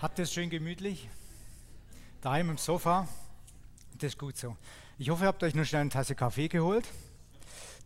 [0.00, 1.10] Habt ihr es schön gemütlich?
[2.22, 3.06] Daheim im Sofa?
[3.98, 4.56] Das ist gut so.
[4.98, 6.86] Ich hoffe, ihr habt euch nur schnell eine Tasse Kaffee geholt,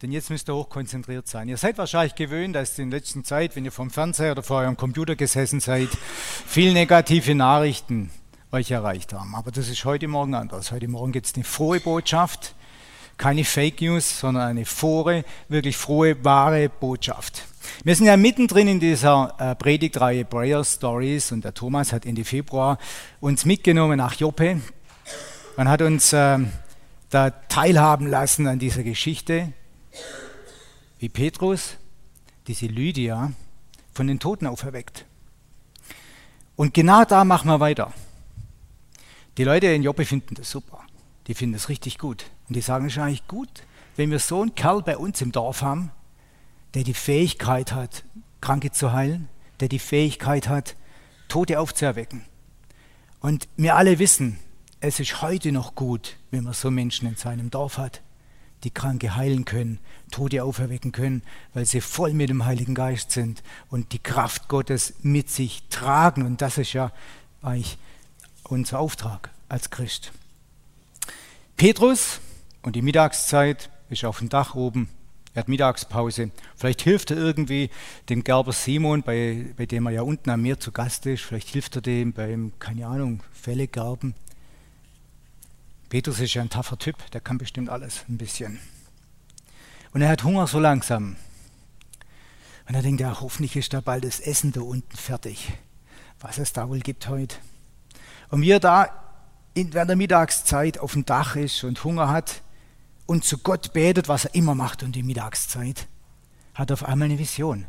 [0.01, 1.49] denn jetzt müsst ihr hochkonzentriert sein.
[1.49, 4.77] Ihr seid wahrscheinlich gewöhnt, dass in letzter Zeit, wenn ihr vom Fernseher oder vor eurem
[4.77, 5.89] Computer gesessen seid,
[6.47, 8.13] viel negative Nachrichten
[8.53, 9.35] euch erreicht haben.
[9.35, 10.71] Aber das ist heute Morgen anders.
[10.71, 12.55] Heute Morgen gibt es eine frohe Botschaft,
[13.17, 17.43] keine Fake News, sondern eine frohe, wirklich frohe, wahre Botschaft.
[17.85, 22.25] Wir sind ja mittendrin in dieser äh, Predigtreihe Prayer Stories und der Thomas hat Ende
[22.25, 22.79] Februar
[23.21, 24.61] uns mitgenommen nach Joppe
[25.57, 26.39] und hat uns äh,
[27.11, 29.53] da teilhaben lassen an dieser Geschichte,
[30.99, 31.77] wie Petrus
[32.47, 33.33] diese Lydia
[33.93, 35.05] von den Toten auferweckt.
[36.57, 37.93] Und genau da machen wir weiter.
[39.37, 40.81] Die Leute in Joppe finden das super.
[41.27, 42.25] Die finden das richtig gut.
[42.49, 43.65] Und die sagen, es ist eigentlich gut,
[43.97, 45.91] wenn wir so einen Kerl bei uns im Dorf haben,
[46.75, 48.05] der die Fähigkeit hat,
[48.41, 49.29] Kranke zu heilen,
[49.61, 50.77] der die Fähigkeit hat,
[51.29, 52.25] Tote aufzuerwecken.
[53.21, 54.39] Und wir alle wissen,
[54.81, 58.03] es ist heute noch gut, wenn man so Menschen in seinem Dorf hat,
[58.65, 59.79] die Kranke heilen können,
[60.11, 61.23] Tote auferwecken können,
[61.53, 66.27] weil sie voll mit dem Heiligen Geist sind und die Kraft Gottes mit sich tragen.
[66.27, 66.93] Und das ist ja
[67.43, 67.79] eigentlich
[68.43, 70.13] unser Auftrag als Christ.
[71.57, 72.21] Petrus
[72.63, 74.89] und die Mittagszeit ist auf dem Dach oben
[75.35, 76.31] er hat Mittagspause.
[76.55, 77.69] Vielleicht hilft er irgendwie
[78.09, 81.23] dem Gerber Simon, bei, bei dem er ja unten am Meer zu Gast ist.
[81.23, 84.15] Vielleicht hilft er dem beim, keine Ahnung, Fälle gerben.
[85.89, 88.61] Petrus ist ja ein taffer Typ, der kann bestimmt alles ein bisschen.
[89.93, 91.17] Und er hat Hunger so langsam.
[92.69, 95.53] Und er denkt, ja, hoffentlich ist da bald das Essen da unten fertig,
[96.21, 97.37] was es da wohl gibt heute.
[98.31, 98.89] Und wie er da
[99.55, 102.43] während der Mittagszeit auf dem Dach ist und Hunger hat,
[103.07, 105.89] und zu Gott betet, was er immer macht um die Mittagszeit,
[106.55, 107.67] hat auf einmal eine Vision.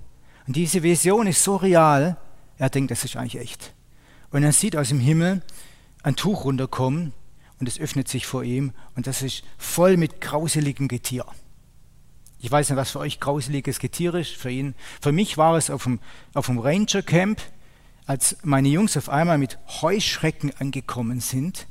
[0.48, 2.18] Und diese Vision ist so real,
[2.58, 3.74] er denkt, das ist eigentlich echt.
[4.32, 5.42] Und er sieht aus dem Himmel
[6.04, 7.14] ein Tuch runterkommen
[7.60, 11.26] und es öffnet sich vor ihm und das ist voll mit grauseligem Getier.
[12.40, 14.76] Ich weiß nicht, was für euch grauseliges Getier ist, für ihn.
[15.02, 16.00] Für mich war es auf dem,
[16.34, 17.42] auf dem Ranger Camp,
[18.06, 21.66] als meine Jungs auf einmal mit Heuschrecken angekommen sind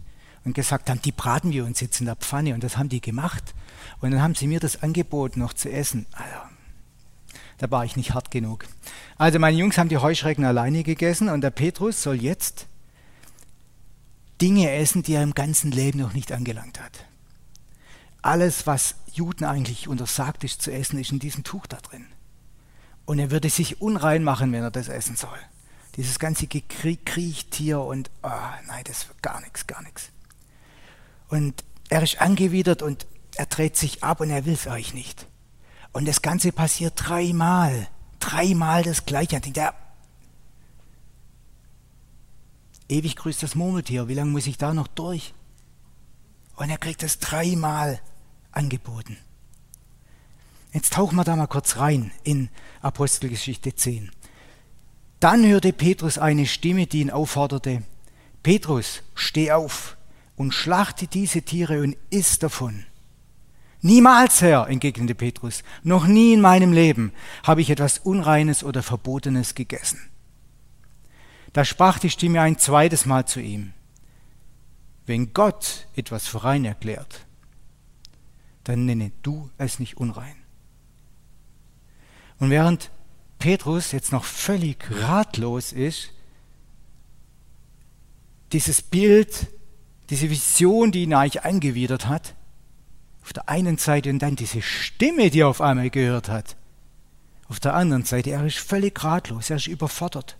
[0.44, 2.55] und gesagt haben, die braten wir uns jetzt in der Pfanne.
[2.55, 3.55] Und das haben die gemacht.
[4.00, 6.06] Und dann haben sie mir das angeboten, noch zu essen.
[6.12, 6.37] Also,
[7.59, 8.66] da war ich nicht hart genug.
[9.16, 12.66] Also meine Jungs haben die Heuschrecken alleine gegessen und der Petrus soll jetzt
[14.41, 17.06] Dinge essen, die er im ganzen Leben noch nicht angelangt hat.
[18.22, 22.06] Alles, was Juden eigentlich untersagt ist zu essen, ist in diesem Tuch da drin.
[23.05, 25.38] Und er würde sich unrein machen, wenn er das essen soll.
[25.97, 28.31] Dieses ganze Kriechtier und, oh,
[28.66, 30.11] nein, das wird gar nichts, gar nichts.
[31.34, 35.26] Und er ist angewidert und er dreht sich ab und er will es euch nicht.
[35.92, 37.88] Und das Ganze passiert dreimal.
[38.20, 39.34] Dreimal das Gleiche.
[39.34, 39.74] Und er,
[42.88, 44.06] ewig grüßt das Murmeltier.
[44.06, 45.34] Wie lange muss ich da noch durch?
[46.54, 47.98] Und er kriegt es dreimal
[48.52, 49.16] angeboten.
[50.72, 52.48] Jetzt tauchen wir da mal kurz rein in
[52.80, 54.12] Apostelgeschichte 10.
[55.18, 57.82] Dann hörte Petrus eine Stimme, die ihn aufforderte,
[58.44, 59.96] Petrus, steh auf,
[60.36, 62.84] und schlachte diese Tiere und iss davon.
[63.80, 67.12] Niemals, Herr, entgegnete Petrus, noch nie in meinem Leben
[67.42, 70.00] habe ich etwas Unreines oder Verbotenes gegessen.
[71.52, 73.74] Da sprach die Stimme ein zweites Mal zu ihm.
[75.06, 77.26] Wenn Gott etwas für rein erklärt,
[78.64, 80.36] dann nenne du es nicht unrein.
[82.38, 82.90] Und während
[83.38, 86.10] Petrus jetzt noch völlig ratlos ist,
[88.52, 89.48] dieses Bild
[90.10, 92.34] diese Vision, die ihn eigentlich eingewidert hat,
[93.22, 96.56] auf der einen Seite und dann diese Stimme, die er auf einmal gehört hat.
[97.48, 100.37] Auf der anderen Seite, er ist völlig ratlos, er ist überfordert.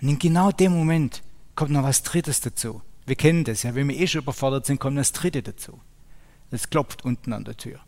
[0.00, 1.22] Und in genau dem Moment
[1.54, 2.82] kommt noch was Drittes dazu.
[3.06, 5.80] Wir kennen das ja, wenn wir eh schon überfordert sind, kommt das Dritte dazu.
[6.50, 7.80] Es klopft unten an der Tür.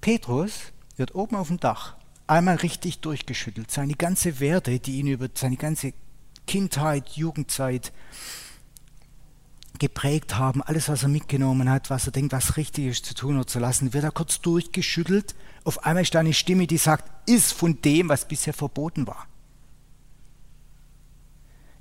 [0.00, 1.96] Petrus wird oben auf dem Dach
[2.30, 3.70] einmal richtig durchgeschüttelt.
[3.70, 5.92] Seine ganze Werte, die ihn über seine ganze
[6.46, 7.92] Kindheit, Jugendzeit
[9.78, 13.36] geprägt haben, alles, was er mitgenommen hat, was er denkt, was richtig ist zu tun
[13.36, 15.34] oder zu lassen, wird er kurz durchgeschüttelt.
[15.64, 19.26] Auf einmal ist da eine Stimme, die sagt, ist von dem, was bisher verboten war.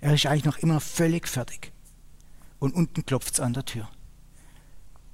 [0.02, 1.72] Er ist eigentlich noch immer völlig fertig.
[2.57, 3.90] Und unten klopft es an der Tür.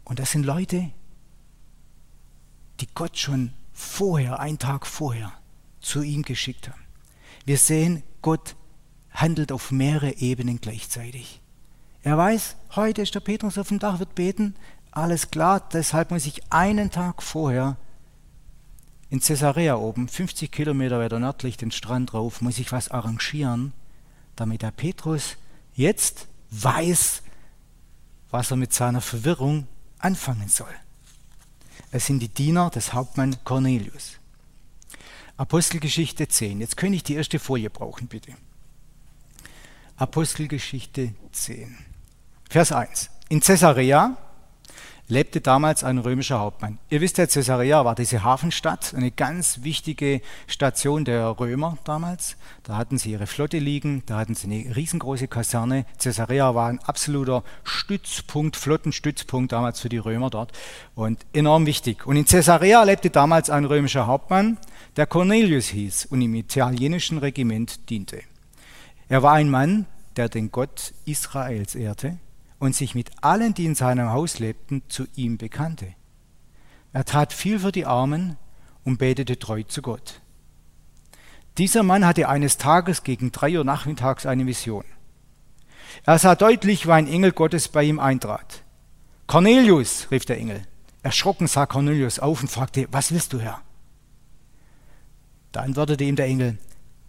[0.03, 0.91] Und das sind Leute,
[2.79, 5.31] die Gott schon vorher, einen Tag vorher,
[5.81, 6.81] zu ihm geschickt haben.
[7.45, 8.55] Wir sehen, Gott
[9.11, 11.41] handelt auf mehrere Ebenen gleichzeitig.
[12.01, 14.55] Er weiß, heute ist der Petrus auf dem Dach, wird beten,
[14.91, 17.77] alles klar, deshalb muss ich einen Tag vorher
[19.09, 23.73] in Caesarea oben, 50 Kilometer weiter nördlich den Strand rauf, muss ich was arrangieren,
[24.35, 25.37] damit der Petrus
[25.73, 27.21] jetzt weiß,
[28.31, 29.67] was er mit seiner Verwirrung
[29.99, 30.73] anfangen soll.
[31.91, 34.19] Es sind die Diener des Hauptmann Cornelius.
[35.37, 36.61] Apostelgeschichte 10.
[36.61, 38.33] Jetzt könnte ich die erste Folie brauchen, bitte.
[39.97, 41.77] Apostelgeschichte 10.
[42.49, 43.09] Vers 1.
[43.29, 44.17] In Caesarea
[45.07, 46.79] lebte damals ein römischer Hauptmann.
[46.89, 52.37] Ihr wisst ja, Caesarea war diese Hafenstadt, eine ganz wichtige Station der Römer damals.
[52.63, 55.85] Da hatten sie ihre Flotte liegen, da hatten sie eine riesengroße Kaserne.
[56.01, 60.51] Caesarea war ein absoluter Stützpunkt, Flottenstützpunkt damals für die Römer dort
[60.95, 62.07] und enorm wichtig.
[62.07, 64.57] Und in Caesarea lebte damals ein römischer Hauptmann,
[64.97, 68.21] der Cornelius hieß und im italienischen Regiment diente.
[69.07, 69.85] Er war ein Mann,
[70.15, 72.17] der den Gott Israels ehrte
[72.59, 75.93] und sich mit allen, die in seinem Haus lebten, zu ihm bekannte.
[76.93, 78.37] Er tat viel für die Armen
[78.83, 80.21] und betete treu zu Gott.
[81.57, 84.83] Dieser Mann hatte eines Tages gegen drei Uhr nachmittags eine Vision.
[86.03, 88.63] Er sah deutlich, wie ein Engel Gottes bei ihm eintrat.
[89.27, 90.63] Cornelius, rief der Engel.
[91.03, 93.61] Erschrocken sah Cornelius auf und fragte, was willst du, Herr?
[95.51, 96.57] Da antwortete ihm der Engel,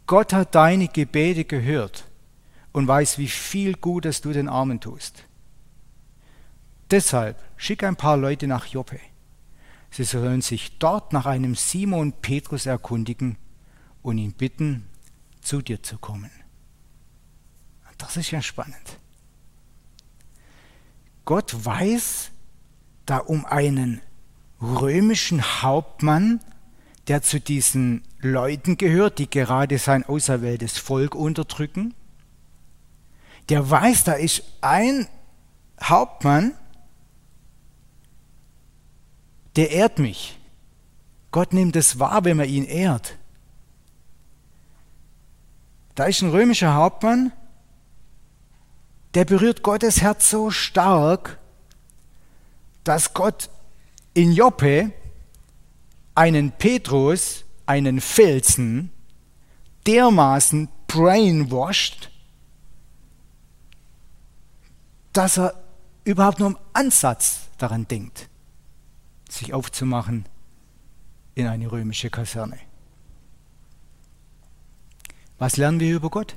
[0.06, 2.04] Gott hat deine Gebete gehört
[2.72, 5.24] und weiß, wie viel Gutes du den Armen tust.
[6.90, 9.00] Deshalb schick ein paar Leute nach Joppe.
[9.90, 13.38] Sie sollen sich dort nach einem Simon Petrus erkundigen
[14.02, 14.86] und ihn bitten,
[15.40, 16.30] zu dir zu kommen.
[17.98, 18.98] Das ist ja spannend.
[21.24, 22.30] Gott weiß
[23.06, 24.00] da um einen
[24.60, 26.40] römischen Hauptmann,
[27.08, 31.94] der zu diesen Leuten gehört, die gerade sein auserwähltes Volk unterdrücken.
[33.48, 35.06] Der weiß, da ist ein
[35.82, 36.52] Hauptmann,
[39.56, 40.38] der ehrt mich.
[41.32, 43.16] Gott nimmt es wahr, wenn man ihn ehrt.
[45.94, 47.32] Da ist ein römischer Hauptmann,
[49.14, 51.38] der berührt Gottes Herz so stark,
[52.84, 53.48] dass Gott
[54.12, 54.92] in Joppe
[56.14, 58.92] einen Petrus, einen Felsen,
[59.86, 62.10] dermaßen brainwashed,
[65.14, 65.54] dass er
[66.04, 68.28] überhaupt nur im Ansatz daran denkt
[69.28, 70.26] sich aufzumachen
[71.34, 72.58] in eine römische Kaserne.
[75.38, 76.36] Was lernen wir über Gott?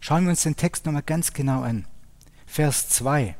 [0.00, 1.86] Schauen wir uns den Text nochmal ganz genau an.
[2.46, 3.36] Vers 2.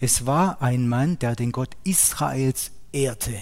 [0.00, 3.38] Es war ein Mann, der den Gott Israels ehrte.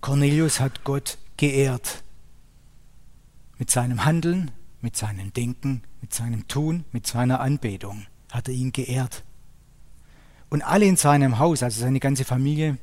[0.00, 2.02] Cornelius hat Gott geehrt.
[3.58, 4.50] Mit seinem Handeln,
[4.80, 9.24] mit seinem Denken, mit seinem Tun, mit seiner Anbetung hat er ihn geehrt.
[10.52, 12.76] Und alle in seinem Haus, also seine ganze Familie,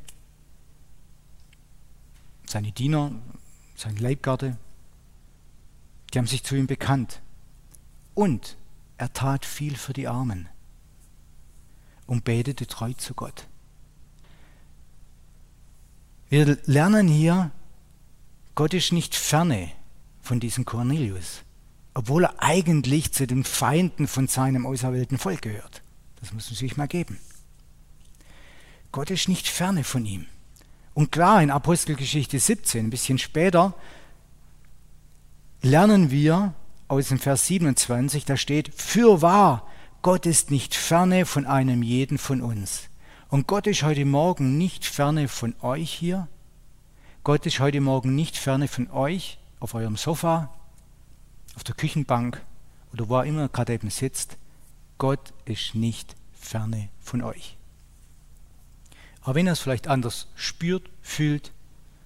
[2.47, 3.11] seine Diener,
[3.75, 4.57] seine Leibgarde,
[6.11, 7.21] die haben sich zu ihm bekannt.
[8.15, 8.57] Und
[8.97, 10.49] er tat viel für die Armen
[12.07, 13.45] und betete treu zu Gott.
[16.29, 17.51] Wir lernen hier,
[18.55, 19.69] Gott ist nicht ferne
[20.23, 21.43] von diesem Cornelius,
[21.93, 25.83] obwohl er eigentlich zu den Feinden von seinem auserwählten Volk gehört.
[26.19, 27.19] Das muss man sich mal geben.
[28.91, 30.25] Gott ist nicht ferne von ihm.
[30.93, 33.73] Und klar, in Apostelgeschichte 17, ein bisschen später,
[35.61, 36.53] lernen wir
[36.87, 39.67] aus dem Vers 27, da steht, für wahr,
[40.01, 42.89] Gott ist nicht ferne von einem jeden von uns.
[43.29, 46.27] Und Gott ist heute Morgen nicht ferne von euch hier.
[47.23, 50.51] Gott ist heute Morgen nicht ferne von euch auf eurem Sofa,
[51.55, 52.41] auf der Küchenbank
[52.91, 54.37] oder wo er immer gerade eben sitzt.
[54.97, 57.58] Gott ist nicht ferne von euch.
[59.21, 61.51] Aber wenn ihr es vielleicht anders spürt, fühlt,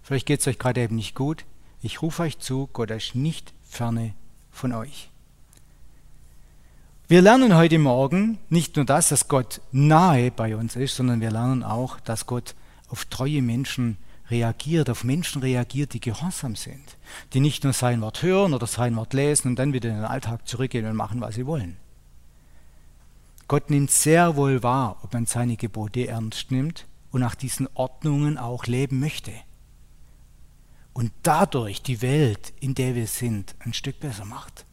[0.02, 1.46] vielleicht geht es euch gerade eben nicht gut,
[1.82, 4.14] ich rufe euch zu, Gott ist nicht ferne
[4.52, 5.10] von euch.
[7.08, 11.30] Wir lernen heute Morgen nicht nur das, dass Gott nahe bei uns ist, sondern wir
[11.30, 12.56] lernen auch, dass Gott
[12.88, 13.98] auf treue Menschen
[14.30, 16.98] reagiert, auf Menschen reagiert, die gehorsam sind,
[17.34, 20.06] die nicht nur sein Wort hören oder sein Wort lesen und dann wieder in den
[20.06, 21.78] Alltag zurückgehen und machen, was sie wollen.
[23.48, 28.38] Gott nimmt sehr wohl wahr, ob man seine Gebote ernst nimmt und nach diesen Ordnungen
[28.38, 29.32] auch leben möchte.
[30.94, 34.66] Und dadurch die Welt, in der wir sind, ein Stück besser macht.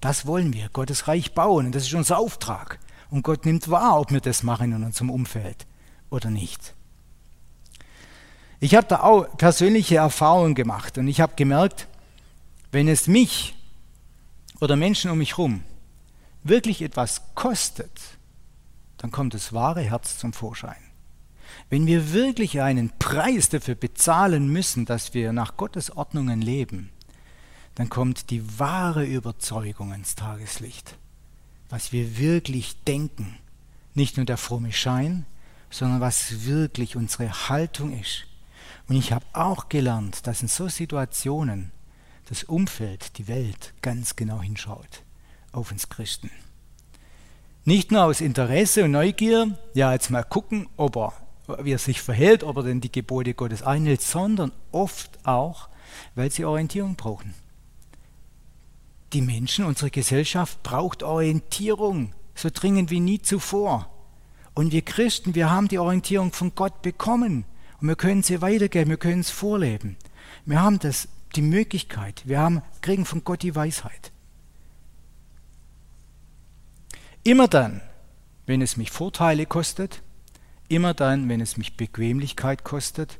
[0.00, 2.78] Das wollen wir, Gottes Reich bauen und das ist unser Auftrag.
[3.10, 5.66] Und Gott nimmt wahr, ob wir das machen in unserem Umfeld
[6.10, 6.74] oder nicht.
[8.60, 11.88] Ich habe da auch persönliche Erfahrungen gemacht und ich habe gemerkt,
[12.72, 13.54] wenn es mich
[14.60, 15.62] oder Menschen um mich herum
[16.42, 18.00] wirklich etwas kostet,
[18.98, 20.85] dann kommt das wahre Herz zum Vorschein.
[21.68, 26.90] Wenn wir wirklich einen Preis dafür bezahlen müssen, dass wir nach Gottes Ordnungen leben,
[27.74, 30.96] dann kommt die wahre Überzeugung ins Tageslicht,
[31.68, 33.38] was wir wirklich denken.
[33.94, 35.26] Nicht nur der fromme Schein,
[35.70, 38.26] sondern was wirklich unsere Haltung ist.
[38.88, 41.72] Und ich habe auch gelernt, dass in so Situationen
[42.28, 45.02] das Umfeld, die Welt ganz genau hinschaut
[45.52, 46.30] auf uns Christen.
[47.64, 51.12] Nicht nur aus Interesse und Neugier, ja, jetzt mal gucken, ob er,
[51.62, 55.68] wie er sich verhält, ob er denn die Gebote Gottes einhält, sondern oft auch,
[56.14, 57.34] weil sie Orientierung brauchen.
[59.12, 63.90] Die Menschen, unsere Gesellschaft braucht Orientierung, so dringend wie nie zuvor.
[64.54, 67.44] Und wir Christen, wir haben die Orientierung von Gott bekommen
[67.80, 69.96] und wir können sie weitergeben, wir können es vorleben.
[70.44, 74.12] Wir haben das, die Möglichkeit, wir haben, kriegen von Gott die Weisheit.
[77.22, 77.80] Immer dann,
[78.46, 80.02] wenn es mich Vorteile kostet,
[80.68, 83.18] immer dann, wenn es mich Bequemlichkeit kostet,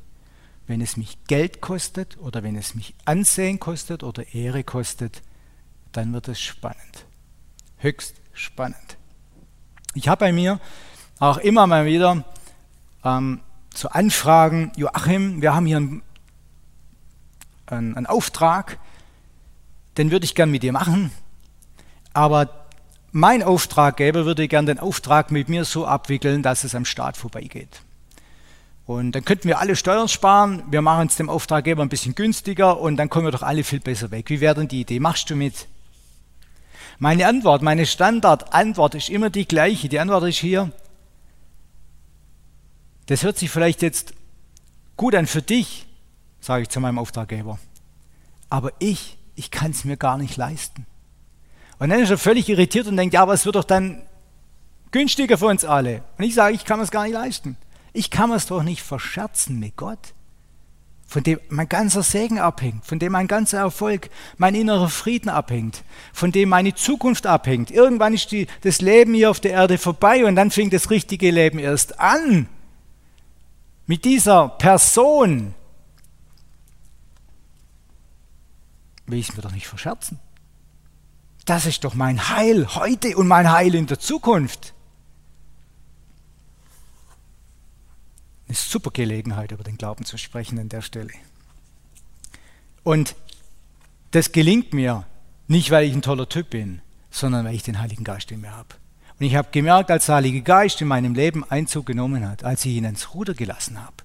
[0.67, 5.21] wenn es mich Geld kostet oder wenn es mich Ansehen kostet oder Ehre kostet,
[5.91, 7.05] dann wird es spannend.
[7.77, 8.97] Höchst spannend.
[9.93, 10.59] Ich habe bei mir
[11.19, 12.23] auch immer mal wieder
[13.03, 13.41] ähm,
[13.73, 16.01] zu Anfragen, Joachim, wir haben hier einen,
[17.65, 18.79] einen, einen Auftrag,
[19.97, 21.11] den würde ich gern mit dir machen,
[22.13, 22.66] aber
[23.11, 27.81] mein Auftraggeber würde gern den Auftrag mit mir so abwickeln, dass es am Staat vorbeigeht.
[28.85, 32.79] Und dann könnten wir alle Steuern sparen, wir machen es dem Auftraggeber ein bisschen günstiger
[32.79, 34.29] und dann kommen wir doch alle viel besser weg.
[34.29, 34.99] Wie wäre denn die Idee?
[34.99, 35.67] Machst du mit?
[36.99, 39.89] Meine Antwort, meine Standardantwort ist immer die gleiche.
[39.89, 40.71] Die Antwort ist hier,
[43.07, 44.13] das hört sich vielleicht jetzt
[44.95, 45.85] gut an für dich,
[46.39, 47.59] sage ich zu meinem Auftraggeber.
[48.49, 50.85] Aber ich, ich kann es mir gar nicht leisten.
[51.79, 54.01] Und dann ist er völlig irritiert und denkt, ja, aber es wird doch dann
[54.91, 56.03] günstiger für uns alle.
[56.17, 57.57] Und ich sage, ich kann es gar nicht leisten.
[57.93, 60.13] Ich kann es doch nicht verscherzen mit Gott,
[61.07, 65.83] von dem mein ganzer Segen abhängt, von dem mein ganzer Erfolg, mein innerer Frieden abhängt,
[66.13, 67.71] von dem meine Zukunft abhängt.
[67.71, 71.31] Irgendwann ist die, das Leben hier auf der Erde vorbei und dann fängt das richtige
[71.31, 72.47] Leben erst an.
[73.85, 75.53] Mit dieser Person
[79.05, 80.19] will ich es mir doch nicht verscherzen.
[81.47, 84.73] Das ist doch mein Heil heute und mein Heil in der Zukunft.
[88.49, 91.13] Eine super Gelegenheit, über den Glauben zu sprechen an der Stelle.
[92.83, 93.15] Und
[94.11, 95.05] das gelingt mir
[95.47, 98.51] nicht, weil ich ein toller Typ bin, sondern weil ich den Heiligen Geist in mir
[98.51, 98.75] habe.
[99.17, 102.65] Und ich habe gemerkt, als der Heilige Geist in meinem Leben Einzug genommen hat, als
[102.65, 103.95] ich ihn ins Ruder gelassen habe,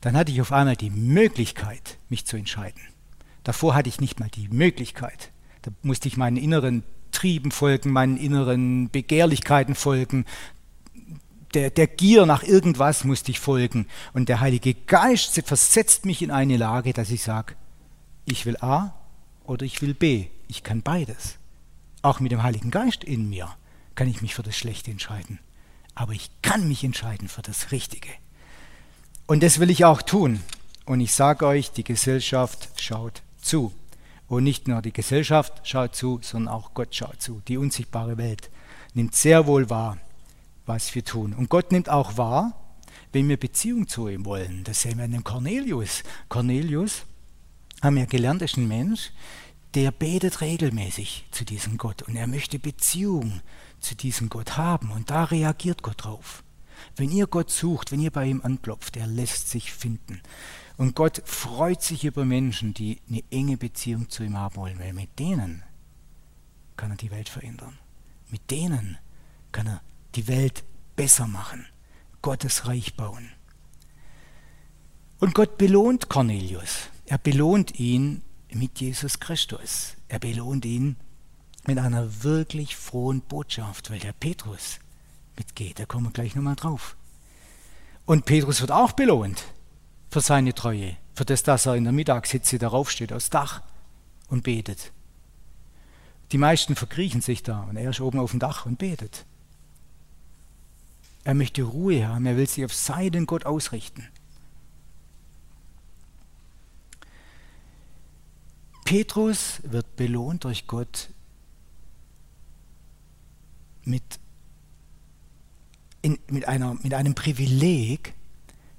[0.00, 2.82] dann hatte ich auf einmal die Möglichkeit, mich zu entscheiden.
[3.42, 5.32] Davor hatte ich nicht mal die Möglichkeit.
[5.62, 10.24] Da musste ich meinen inneren Trieben folgen, meinen inneren Begehrlichkeiten folgen.
[11.54, 13.86] Der, der Gier nach irgendwas musste ich folgen.
[14.12, 17.54] Und der Heilige Geist versetzt mich in eine Lage, dass ich sage,
[18.24, 18.94] ich will A
[19.44, 20.26] oder ich will B.
[20.48, 21.36] Ich kann beides.
[22.02, 23.48] Auch mit dem Heiligen Geist in mir
[23.94, 25.40] kann ich mich für das Schlechte entscheiden.
[25.94, 28.08] Aber ich kann mich entscheiden für das Richtige.
[29.26, 30.40] Und das will ich auch tun.
[30.86, 33.72] Und ich sage euch, die Gesellschaft schaut zu.
[34.30, 37.42] Und nicht nur die Gesellschaft schaut zu, sondern auch Gott schaut zu.
[37.48, 38.48] Die unsichtbare Welt
[38.94, 39.98] nimmt sehr wohl wahr,
[40.66, 41.34] was wir tun.
[41.34, 42.52] Und Gott nimmt auch wahr,
[43.12, 44.62] wenn wir Beziehung zu ihm wollen.
[44.62, 46.04] Das sehen wir in dem Cornelius.
[46.28, 47.06] Cornelius,
[47.82, 49.10] haben wir gelernt, ist ein Mensch,
[49.74, 53.40] der betet regelmäßig zu diesem Gott und er möchte Beziehung
[53.80, 56.44] zu diesem Gott haben und da reagiert Gott drauf.
[56.94, 60.20] Wenn ihr Gott sucht, wenn ihr bei ihm anklopft, er lässt sich finden.
[60.80, 64.94] Und Gott freut sich über Menschen, die eine enge Beziehung zu ihm haben wollen, weil
[64.94, 65.62] mit denen
[66.74, 67.78] kann er die Welt verändern.
[68.30, 68.96] Mit denen
[69.52, 69.82] kann er
[70.14, 70.64] die Welt
[70.96, 71.66] besser machen,
[72.22, 73.28] Gottes Reich bauen.
[75.18, 76.88] Und Gott belohnt Cornelius.
[77.04, 79.96] Er belohnt ihn mit Jesus Christus.
[80.08, 80.96] Er belohnt ihn
[81.66, 84.78] mit einer wirklich frohen Botschaft, weil der Petrus
[85.36, 85.78] mitgeht.
[85.78, 86.96] Da kommen wir gleich nochmal drauf.
[88.06, 89.44] Und Petrus wird auch belohnt
[90.10, 93.62] für seine Treue, für das, dass er in der Mittagshitze darauf steht, aufs Dach
[94.28, 94.92] und betet.
[96.32, 99.24] Die meisten verkriechen sich da und er ist oben auf dem Dach und betet.
[101.24, 104.08] Er möchte Ruhe haben, er will sich auf seinen Gott ausrichten.
[108.84, 111.10] Petrus wird belohnt durch Gott
[113.84, 114.02] mit,
[116.02, 118.14] in, mit, einer, mit einem Privileg,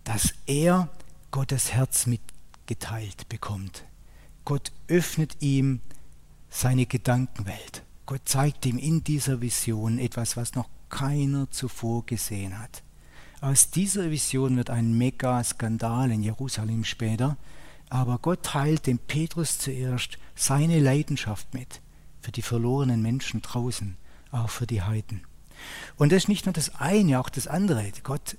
[0.04, 0.90] dass er
[1.32, 3.86] Gottes Herz mitgeteilt bekommt.
[4.44, 5.80] Gott öffnet ihm
[6.50, 7.84] seine Gedankenwelt.
[8.06, 12.84] Gott zeigt ihm in dieser Vision etwas, was noch keiner zuvor gesehen hat.
[13.40, 17.38] Aus dieser Vision wird ein Mega-Skandal in Jerusalem später,
[17.90, 21.82] aber Gott teilt dem Petrus zuerst seine Leidenschaft mit
[22.20, 23.96] für die verlorenen Menschen draußen,
[24.32, 25.22] auch für die Heiden.
[25.96, 27.90] Und das ist nicht nur das eine, auch das andere.
[28.04, 28.38] Gott,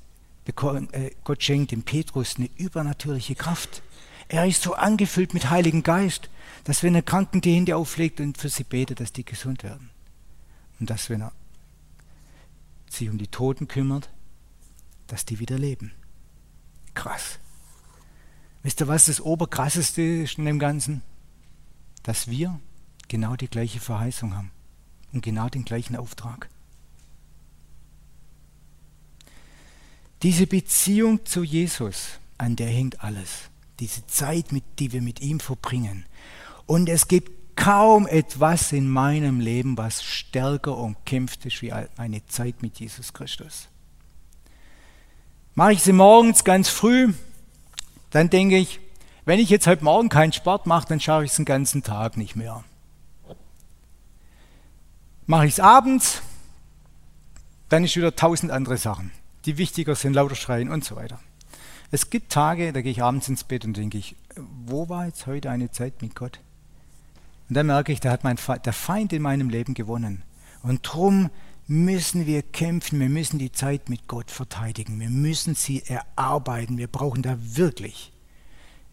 [0.55, 3.83] Gott schenkt dem Petrus eine übernatürliche Kraft.
[4.29, 6.31] Er ist so angefüllt mit Heiligen Geist,
[6.65, 9.91] dass wenn er Kranken die Hände auflegt und für sie betet, dass die gesund werden.
[10.81, 11.33] Und dass wenn er
[12.91, 14.11] sich um die Toten kümmert,
[15.07, 15.93] dass die wieder leben.
[16.95, 17.39] Krass.
[18.63, 21.03] Wisst ihr, was das Oberkrasseste ist in dem Ganzen?
[22.03, 22.61] Dass wir
[23.09, 24.51] genau die gleiche Verheißung haben
[25.13, 26.49] und genau den gleichen Auftrag.
[30.23, 33.51] Diese Beziehung zu Jesus, an der hängt alles.
[33.81, 36.07] Diese Zeit, mit, die wir mit ihm verbringen.
[36.67, 42.63] Und es gibt kaum etwas in meinem Leben, was stärker umkämpft ist wie eine Zeit
[42.63, 43.69] mit Jesus Christus.
[45.55, 47.13] Mache ich sie morgens ganz früh,
[48.11, 48.81] dann denke ich,
[49.25, 52.17] wenn ich jetzt heute Morgen keinen Sport mache, dann schaue ich es den ganzen Tag
[52.17, 52.65] nicht mehr.
[55.27, 56.23] Mache ich es abends,
[57.69, 59.11] dann ist wieder tausend andere Sachen
[59.45, 61.21] die wichtiger sind, lauter schreien und so weiter.
[61.91, 65.27] Es gibt Tage, da gehe ich abends ins Bett und denke ich, wo war jetzt
[65.27, 66.41] heute eine Zeit mit Gott?
[67.49, 70.23] Und dann merke ich, da hat mein Feind, der Feind in meinem Leben gewonnen.
[70.63, 71.31] Und drum
[71.67, 76.89] müssen wir kämpfen, wir müssen die Zeit mit Gott verteidigen, wir müssen sie erarbeiten, wir
[76.89, 78.13] brauchen da wirklich,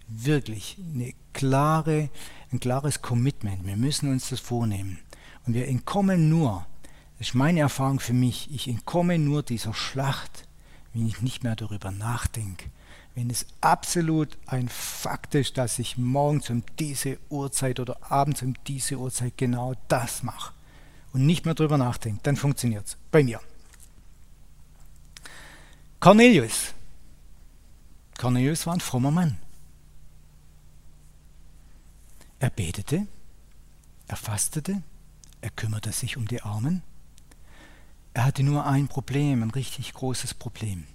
[0.08, 2.10] wirklich eine klare,
[2.52, 5.00] ein klares Commitment, wir müssen uns das vornehmen.
[5.46, 6.66] Und wir entkommen nur
[7.20, 8.50] das ist meine Erfahrung für mich.
[8.50, 10.48] Ich entkomme nur dieser Schlacht,
[10.94, 12.70] wenn ich nicht mehr darüber nachdenke.
[13.14, 18.54] Wenn es absolut ein Fakt ist, dass ich morgens um diese Uhrzeit oder abends um
[18.66, 20.54] diese Uhrzeit genau das mache
[21.12, 23.42] und nicht mehr darüber nachdenke, dann funktioniert es bei mir.
[26.00, 26.74] Cornelius.
[28.18, 29.38] Cornelius war ein frommer Mann.
[32.40, 33.06] Er betete,
[34.08, 34.82] er fastete,
[35.42, 36.82] er kümmerte sich um die Armen,
[38.14, 40.86] er hatte nur ein Problem, ein richtig großes Problem.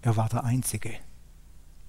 [0.00, 0.94] Er war der Einzige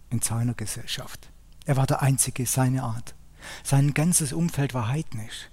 [0.09, 1.29] in seiner Gesellschaft.
[1.65, 3.15] Er war der Einzige seiner Art.
[3.63, 5.49] Sein ganzes Umfeld war heidnisch.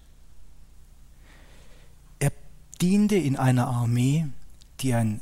[2.18, 2.32] Er
[2.80, 4.26] diente in einer Armee,
[4.80, 5.20] die an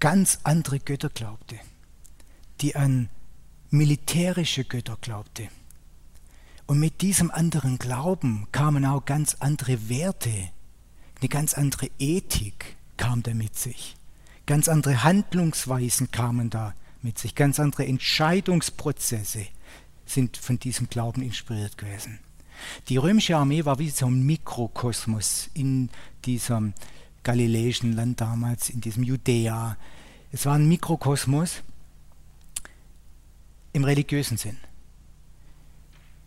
[0.00, 1.58] ganz andere Götter glaubte,
[2.60, 3.08] die an
[3.70, 5.48] militärische Götter glaubte.
[6.66, 10.50] Und mit diesem anderen Glauben kamen auch ganz andere Werte
[11.24, 13.96] eine ganz andere Ethik kam da mit sich.
[14.44, 17.34] Ganz andere Handlungsweisen kamen da mit sich.
[17.34, 19.46] Ganz andere Entscheidungsprozesse
[20.04, 22.18] sind von diesem Glauben inspiriert gewesen.
[22.90, 25.88] Die römische Armee war wie so ein Mikrokosmos in
[26.26, 26.74] diesem
[27.22, 29.78] galiläischen Land damals, in diesem Judäa.
[30.30, 31.62] Es war ein Mikrokosmos
[33.72, 34.58] im religiösen Sinn.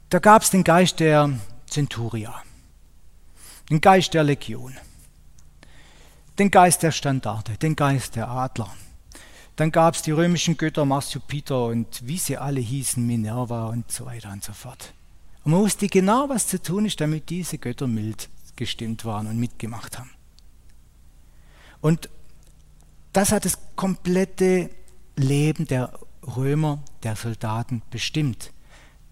[0.10, 1.30] Da gab es den Geist der
[1.68, 2.42] Centuria,
[3.70, 4.74] den Geist der Legion,
[6.40, 8.72] den Geist der Standarte, den Geist der Adler.
[9.56, 13.92] Dann gab es die römischen Götter Mars, Jupiter und wie sie alle hießen, Minerva und
[13.92, 14.94] so weiter und so fort.
[15.44, 19.40] Und man wusste genau, was zu tun ist, damit diese Götter mild gestimmt waren und
[19.40, 20.12] mitgemacht haben.
[21.82, 22.10] Und
[23.14, 24.70] das hat das komplette
[25.16, 25.98] Leben der
[26.36, 28.52] Römer, der Soldaten bestimmt.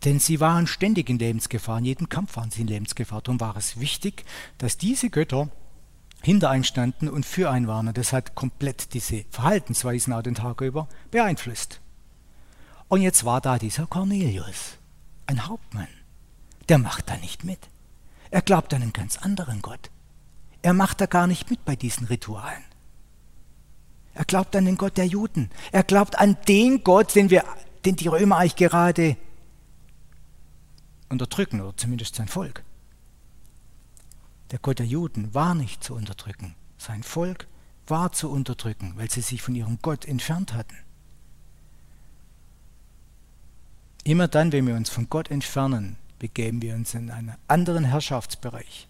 [0.03, 3.21] Denn sie waren ständig in Lebensgefahr, in jedem Kampf waren sie in Lebensgefahr.
[3.21, 4.25] Darum war es wichtig,
[4.59, 5.49] dass diese Götter
[6.21, 7.93] hinter einen standen und für einen waren.
[7.93, 11.81] Das hat komplett diese Verhaltensweisen auch den Tag über beeinflusst.
[12.87, 14.77] Und jetzt war da dieser Cornelius,
[15.27, 15.87] ein Hauptmann.
[16.69, 17.59] Der macht da nicht mit.
[18.31, 19.89] Er glaubt an einen ganz anderen Gott.
[20.61, 22.63] Er macht da gar nicht mit bei diesen Ritualen.
[24.13, 25.49] Er glaubt an den Gott der Juden.
[25.71, 27.43] Er glaubt an den Gott, den, wir,
[27.85, 29.17] den die Römer eigentlich gerade
[31.09, 32.64] unterdrücken, oder zumindest sein Volk.
[34.51, 36.55] Der Gott der Juden war nicht zu unterdrücken.
[36.77, 37.47] Sein Volk
[37.87, 40.75] war zu unterdrücken, weil sie sich von ihrem Gott entfernt hatten.
[44.03, 48.87] Immer dann, wenn wir uns von Gott entfernen, begeben wir uns in einen anderen Herrschaftsbereich.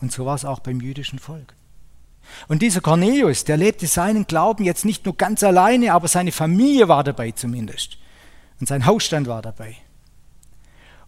[0.00, 1.54] Und so war es auch beim jüdischen Volk.
[2.48, 6.88] Und dieser Cornelius, der lebte seinen Glauben jetzt nicht nur ganz alleine, aber seine Familie
[6.88, 7.98] war dabei zumindest.
[8.60, 9.76] Und sein Hausstand war dabei.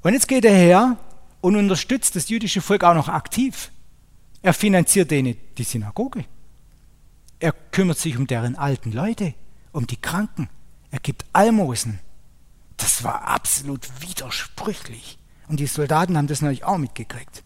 [0.02, 0.96] Und jetzt geht er her
[1.40, 3.70] und unterstützt das jüdische Volk auch noch aktiv.
[4.42, 6.24] Er finanziert denen die Synagoge.
[7.40, 9.34] Er kümmert sich um deren alten Leute,
[9.72, 10.48] um die Kranken.
[10.90, 12.00] Er gibt Almosen.
[12.76, 15.18] Das war absolut widersprüchlich.
[15.48, 17.42] Und die Soldaten haben das natürlich auch mitgekriegt.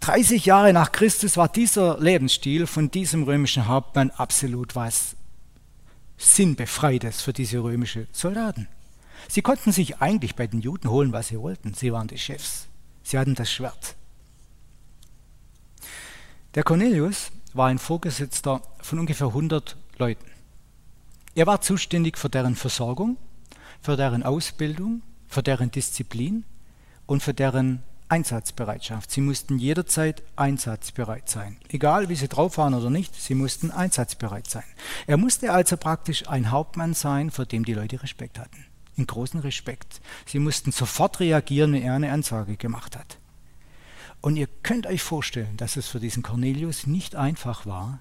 [0.00, 5.16] 30 Jahre nach Christus war dieser Lebensstil von diesem römischen Hauptmann absolut was
[6.18, 8.68] Sinnbefreites für diese römischen Soldaten.
[9.28, 11.74] Sie konnten sich eigentlich bei den Juden holen, was sie wollten.
[11.74, 12.68] Sie waren die Chefs.
[13.02, 13.94] Sie hatten das Schwert.
[16.54, 20.26] Der Cornelius war ein Vorgesetzter von ungefähr 100 Leuten.
[21.34, 23.18] Er war zuständig für deren Versorgung,
[23.82, 26.44] für deren Ausbildung, für deren Disziplin
[27.06, 29.10] und für deren Einsatzbereitschaft.
[29.10, 31.58] Sie mussten jederzeit einsatzbereit sein.
[31.68, 34.64] Egal, wie sie drauf waren oder nicht, sie mussten einsatzbereit sein.
[35.06, 38.64] Er musste also praktisch ein Hauptmann sein, vor dem die Leute Respekt hatten.
[38.96, 40.00] In großen Respekt.
[40.24, 43.18] Sie mussten sofort reagieren, wenn er eine Ansage gemacht hat.
[44.20, 48.00] Und ihr könnt euch vorstellen, dass es für diesen Cornelius nicht einfach war,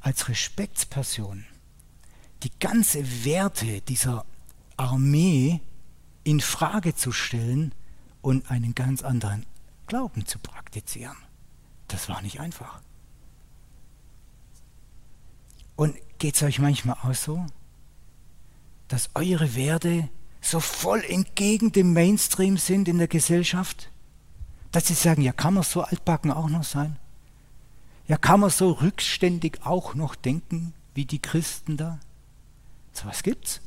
[0.00, 1.44] als Respektsperson
[2.42, 4.26] die ganze Werte dieser
[4.76, 5.60] Armee
[6.24, 7.72] in Frage zu stellen
[8.20, 9.46] und einen ganz anderen
[9.86, 11.16] Glauben zu praktizieren.
[11.88, 12.80] Das war nicht einfach.
[15.76, 17.46] Und geht es euch manchmal auch so,
[18.88, 20.08] dass eure Werte
[20.40, 23.90] so voll entgegen dem Mainstream sind in der Gesellschaft,
[24.72, 26.96] dass sie sagen, ja, kann man so altbacken auch noch sein?
[28.06, 31.98] Ja, kann man so rückständig auch noch denken wie die Christen da?
[32.92, 33.60] So was gibt's.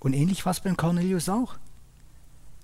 [0.00, 1.56] Und ähnlich war es beim Cornelius auch.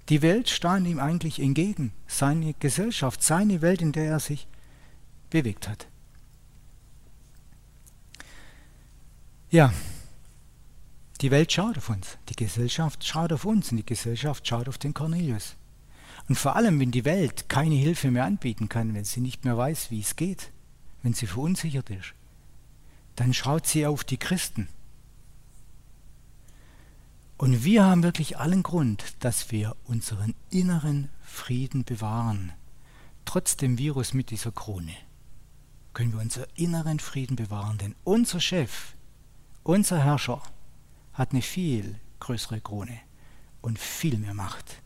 [0.08, 4.46] Die Welt stand ihm eigentlich entgegen, seine Gesellschaft, seine Welt, in der er sich
[5.30, 5.86] bewegt hat.
[9.50, 9.72] Ja,
[11.20, 14.78] die Welt schaut auf uns, die Gesellschaft schaut auf uns und die Gesellschaft schaut auf
[14.78, 15.56] den Cornelius.
[16.28, 19.56] Und vor allem, wenn die Welt keine Hilfe mehr anbieten kann, wenn sie nicht mehr
[19.56, 20.50] weiß, wie es geht,
[21.02, 22.14] wenn sie verunsichert ist,
[23.16, 24.68] dann schaut sie auf die Christen
[27.36, 32.52] und wir haben wirklich allen Grund, dass wir unseren inneren Frieden bewahren.
[33.24, 34.94] Trotz dem Virus mit dieser Krone
[35.92, 38.94] können wir unseren inneren Frieden bewahren, denn unser Chef,
[39.62, 40.42] unser Herrscher
[41.14, 43.00] hat eine viel größere Krone
[43.62, 44.82] und viel mehr Macht.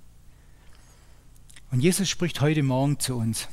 [1.70, 3.48] Und Jesus spricht heute Morgen zu uns.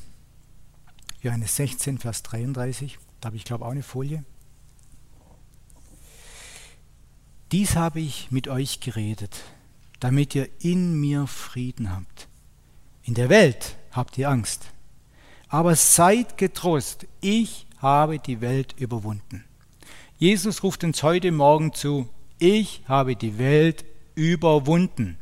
[1.21, 4.23] Johannes 16, Vers 33, da habe ich glaube auch eine Folie.
[7.51, 9.43] Dies habe ich mit euch geredet,
[9.99, 12.27] damit ihr in mir Frieden habt.
[13.03, 14.71] In der Welt habt ihr Angst.
[15.47, 19.43] Aber seid getrost, ich habe die Welt überwunden.
[20.17, 25.17] Jesus ruft uns heute Morgen zu, ich habe die Welt überwunden.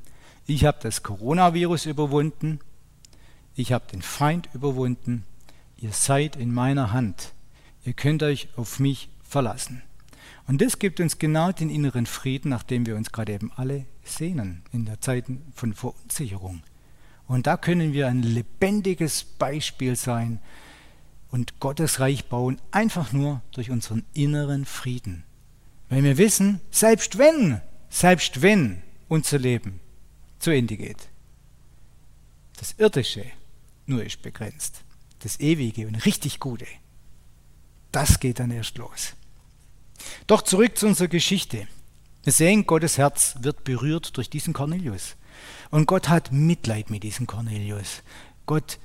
[0.45, 2.60] Ich habe das Coronavirus überwunden.
[3.56, 5.23] Ich habe den Feind überwunden.
[5.78, 7.34] Ihr seid in meiner Hand.
[7.86, 9.84] Ihr könnt euch auf mich verlassen.
[10.47, 13.86] Und das gibt uns genau den inneren Frieden, nach dem wir uns gerade eben alle
[14.04, 16.63] sehnen, in der Zeit von Verunsicherung.
[17.28, 20.39] Und da können wir ein lebendiges Beispiel sein
[21.32, 25.23] und Gottes Reich bauen, einfach nur durch unseren inneren Frieden.
[25.94, 29.80] Weil wir wissen, selbst wenn, selbst wenn unser Leben
[30.40, 31.08] zu Ende geht,
[32.58, 33.24] das Irdische
[33.86, 34.82] nur ist begrenzt,
[35.20, 36.66] das Ewige und richtig Gute,
[37.92, 39.14] das geht dann erst los.
[40.26, 41.68] Doch zurück zu unserer Geschichte.
[42.24, 45.16] Wir sehen, Gottes Herz wird berührt durch diesen Cornelius.
[45.70, 48.02] Und Gott hat Mitleid mit diesem Cornelius.
[48.48, 48.80] Gott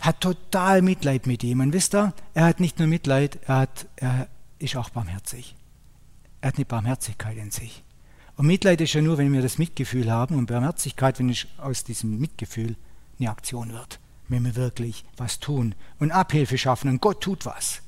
[0.00, 1.60] hat total Mitleid mit ihm.
[1.60, 4.26] Und wisst ihr, er hat nicht nur Mitleid, er, hat, er
[4.58, 5.54] ist auch barmherzig.
[6.40, 7.82] Er hat eine Barmherzigkeit in sich.
[8.36, 11.82] Und Mitleid ist ja nur, wenn wir das Mitgefühl haben und Barmherzigkeit, wenn es aus
[11.82, 12.76] diesem Mitgefühl
[13.18, 13.98] eine Aktion wird.
[14.28, 17.82] Wenn wir wirklich was tun und Abhilfe schaffen und Gott tut was.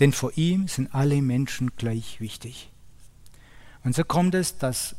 [0.00, 2.70] Denn vor ihm sind alle Menschen gleich wichtig.
[3.84, 4.96] Und so kommt es, dass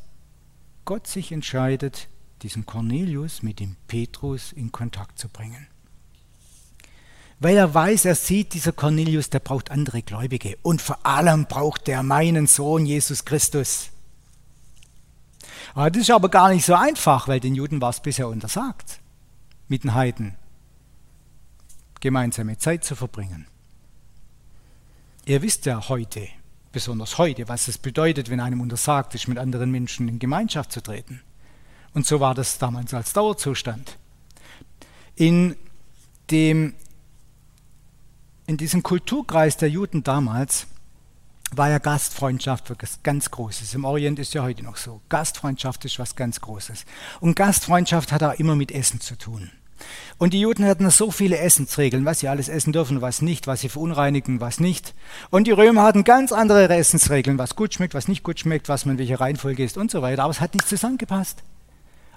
[0.85, 2.09] Gott sich entscheidet,
[2.41, 5.67] diesen Cornelius mit dem Petrus in Kontakt zu bringen.
[7.43, 10.57] Weil er weiß, er sieht, dieser Cornelius, der braucht andere Gläubige.
[10.61, 13.89] Und vor allem braucht er meinen Sohn Jesus Christus.
[15.75, 19.01] Aber das ist aber gar nicht so einfach, weil den Juden war es bisher untersagt,
[19.67, 20.35] mit den Heiden
[21.99, 23.45] gemeinsame Zeit zu verbringen.
[25.25, 26.29] Ihr wisst ja heute,
[26.71, 30.81] besonders heute, was es bedeutet, wenn einem untersagt ist, mit anderen Menschen in Gemeinschaft zu
[30.81, 31.21] treten.
[31.93, 33.97] Und so war das damals als Dauerzustand.
[35.17, 35.57] In,
[36.31, 36.75] dem,
[38.45, 40.67] in diesem Kulturkreis der Juden damals
[41.57, 43.73] war ja Gastfreundschaft was ganz Großes.
[43.75, 45.01] Im Orient ist ja heute noch so.
[45.09, 46.85] Gastfreundschaft ist was ganz Großes.
[47.19, 49.51] Und Gastfreundschaft hat auch immer mit Essen zu tun.
[50.17, 53.61] Und die Juden hatten so viele Essensregeln, was sie alles essen dürfen, was nicht, was
[53.61, 54.93] sie verunreinigen, was nicht.
[55.29, 58.85] Und die Römer hatten ganz andere Essensregeln, was gut schmeckt, was nicht gut schmeckt, was
[58.85, 60.23] man in welcher Reihenfolge ist und so weiter.
[60.23, 61.43] Aber es hat nicht zusammengepasst.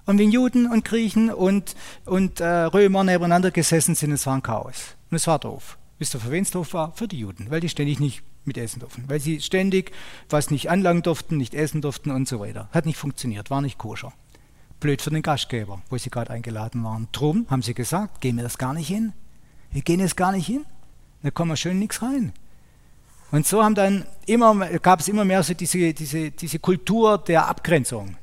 [0.04, 4.42] Und wenn Juden und Griechen und, und äh, Römer nebeneinander gesessen sind, es war ein
[4.42, 4.94] Chaos.
[5.10, 5.76] Und es war doof.
[5.98, 6.92] Wisst ihr, für wen es doof war?
[6.92, 9.04] Für die Juden, weil die ständig nicht mit essen durften.
[9.08, 9.92] Weil sie ständig
[10.28, 12.68] was nicht anlangen durften, nicht essen durften und so weiter.
[12.72, 14.12] Hat nicht funktioniert, war nicht koscher.
[14.78, 17.08] Blöd für den Gastgeber, wo sie gerade eingeladen waren.
[17.12, 19.12] Drum haben sie gesagt, gehen wir das gar nicht hin.
[19.72, 20.66] Wir gehen jetzt gar nicht hin.
[21.22, 22.32] Da kommen wir schön nichts rein.
[23.32, 27.48] Und so haben dann immer, gab es immer mehr so diese, diese, diese Kultur der
[27.48, 28.16] Abgrenzung.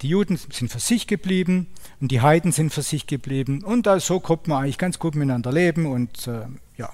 [0.00, 1.68] Die Juden sind für sich geblieben
[2.00, 3.62] und die Heiden sind für sich geblieben.
[3.62, 5.86] Und da, so konnte man eigentlich ganz gut miteinander leben.
[5.86, 6.46] Und äh,
[6.76, 6.90] ja,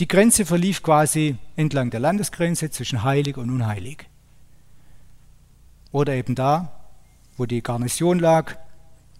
[0.00, 4.06] die Grenze verlief quasi entlang der Landesgrenze zwischen heilig und unheilig.
[5.92, 6.72] Oder eben da,
[7.36, 8.56] wo die Garnison lag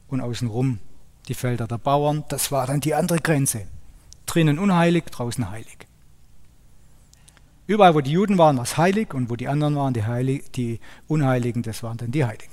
[0.09, 0.81] und außenrum
[1.29, 2.25] die Felder der Bauern.
[2.29, 3.67] Das war dann die andere Grenze.
[4.27, 5.87] Drinnen unheilig, draußen heilig.
[7.67, 10.51] Überall, wo die Juden waren, war es heilig und wo die anderen waren, die, Heilig,
[10.53, 12.53] die Unheiligen, das waren dann die Heiligen.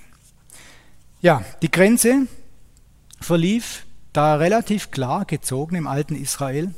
[1.21, 2.27] Ja, die Grenze
[3.19, 6.73] verlief da relativ klar gezogen im alten Israel.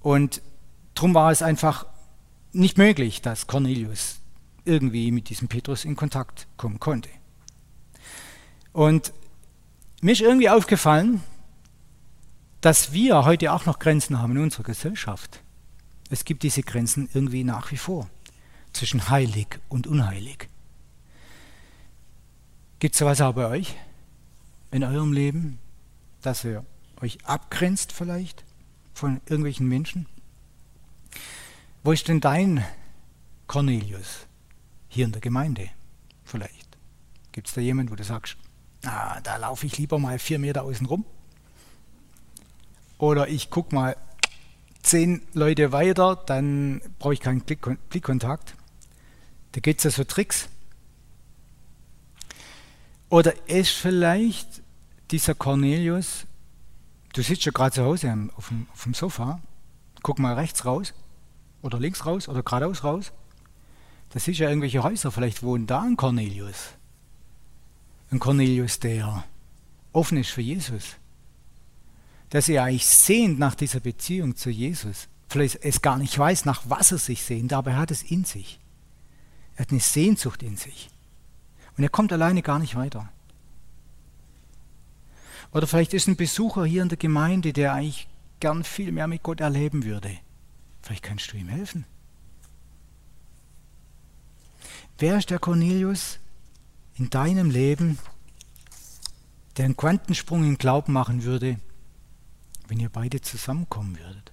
[0.00, 0.42] Und
[0.94, 1.86] darum war es einfach
[2.52, 4.20] nicht möglich, dass Cornelius
[4.64, 7.08] irgendwie mit diesem Petrus in Kontakt kommen konnte.
[8.72, 9.12] Und
[10.00, 11.22] mir ist irgendwie aufgefallen,
[12.60, 15.42] dass wir heute auch noch Grenzen haben in unserer Gesellschaft.
[16.10, 18.08] Es gibt diese Grenzen irgendwie nach wie vor
[18.72, 20.48] zwischen heilig und unheilig.
[22.78, 23.76] Gibt es sowas auch bei euch
[24.70, 25.58] in eurem Leben,
[26.22, 26.64] dass ihr
[27.00, 28.44] euch abgrenzt vielleicht
[29.00, 30.06] von irgendwelchen Menschen?
[31.82, 32.62] Wo ist denn dein
[33.46, 34.26] Cornelius
[34.88, 35.70] hier in der Gemeinde
[36.22, 36.76] vielleicht?
[37.32, 38.36] Gibt es da jemanden, wo du sagst,
[38.84, 41.06] ah, da laufe ich lieber mal vier Meter außen rum?
[42.98, 43.96] Oder ich gucke mal
[44.82, 48.54] zehn Leute weiter, dann brauche ich keinen Blickkontakt.
[49.52, 50.50] Da gibt es ja so Tricks.
[53.08, 54.62] Oder ist vielleicht
[55.10, 56.26] dieser Cornelius,
[57.12, 59.40] du sitzt ja gerade zu Hause auf dem, auf dem Sofa,
[60.02, 60.94] guck mal rechts raus
[61.62, 63.12] oder links raus oder geradeaus raus.
[64.10, 66.70] Da siehst du ja irgendwelche Häuser, vielleicht wohnt da ein Cornelius.
[68.10, 69.24] Ein Cornelius, der
[69.92, 70.96] offen ist für Jesus.
[72.32, 75.08] Der sich eigentlich sehnt nach dieser Beziehung zu Jesus.
[75.28, 78.24] Vielleicht es gar nicht weiß, nach was er sich sehnt, aber er hat es in
[78.24, 78.58] sich.
[79.54, 80.90] Er hat eine Sehnsucht in sich.
[81.76, 83.12] Und er kommt alleine gar nicht weiter.
[85.52, 88.08] Oder vielleicht ist ein Besucher hier in der Gemeinde, der eigentlich
[88.38, 90.16] gern viel mehr mit Gott erleben würde.
[90.82, 91.84] Vielleicht kannst du ihm helfen.
[94.98, 96.18] Wer ist der Cornelius
[96.96, 97.98] in deinem Leben,
[99.56, 101.58] der einen Quantensprung in Glauben machen würde,
[102.68, 104.32] wenn ihr beide zusammenkommen würdet?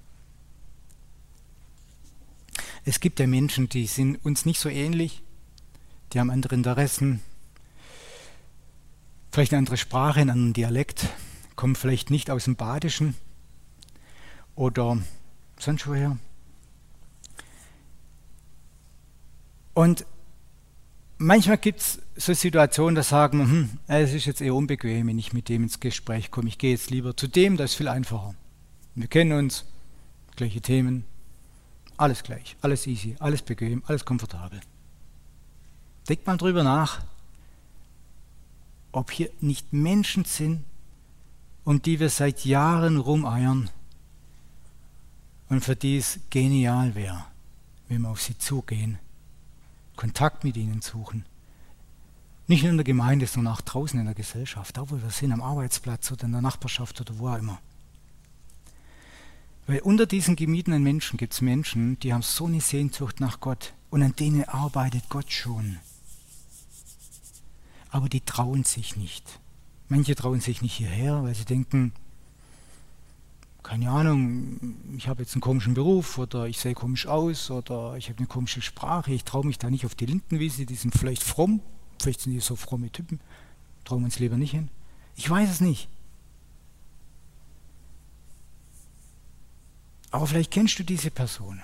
[2.86, 5.24] Es gibt ja Menschen, die sind uns nicht so ähnlich,
[6.14, 7.22] die haben andere Interessen,
[9.38, 11.10] vielleicht eine andere Sprache, einen anderen Dialekt,
[11.56, 13.14] kommen vielleicht nicht aus dem Badischen
[14.56, 14.98] oder
[15.60, 16.18] sonst woher.
[19.76, 20.08] Und
[21.20, 25.34] manchmal gibt es so Situationen, da sagen, hm, es ist jetzt eher unbequem, wenn ich
[25.34, 26.48] mit dem ins Gespräch komme.
[26.48, 28.34] Ich gehe jetzt lieber zu dem, das ist viel einfacher.
[28.96, 29.66] Wir kennen uns,
[30.36, 31.06] gleiche Themen,
[31.96, 34.62] alles gleich, alles easy, alles bequem, alles komfortabel.
[36.10, 37.04] Denkt mal drüber nach,
[38.98, 40.64] ob hier nicht Menschen sind,
[41.64, 43.70] um die wir seit Jahren rumeiern
[45.50, 47.26] und für die es genial wäre,
[47.88, 48.98] wenn wir auf sie zugehen,
[49.96, 51.26] Kontakt mit ihnen suchen.
[52.48, 55.32] Nicht nur in der Gemeinde, sondern auch draußen in der Gesellschaft, da wo wir sind,
[55.32, 57.60] am Arbeitsplatz oder in der Nachbarschaft oder wo auch immer.
[59.68, 63.74] Weil unter diesen gemietenen Menschen gibt es Menschen, die haben so eine Sehnsucht nach Gott
[63.90, 65.78] und an denen arbeitet Gott schon
[67.98, 69.40] aber die trauen sich nicht.
[69.90, 71.94] Manche trauen sich nicht hierher, weil sie denken,
[73.64, 74.60] keine Ahnung,
[74.96, 78.28] ich habe jetzt einen komischen Beruf oder ich sehe komisch aus oder ich habe eine
[78.28, 81.60] komische Sprache, ich traue mich da nicht auf die Lindenwiese, die sind vielleicht fromm,
[82.00, 83.20] vielleicht sind die so fromme Typen,
[83.84, 84.70] trauen wir uns lieber nicht hin.
[85.16, 85.90] Ich weiß es nicht.
[90.12, 91.64] Aber vielleicht kennst du diese Person.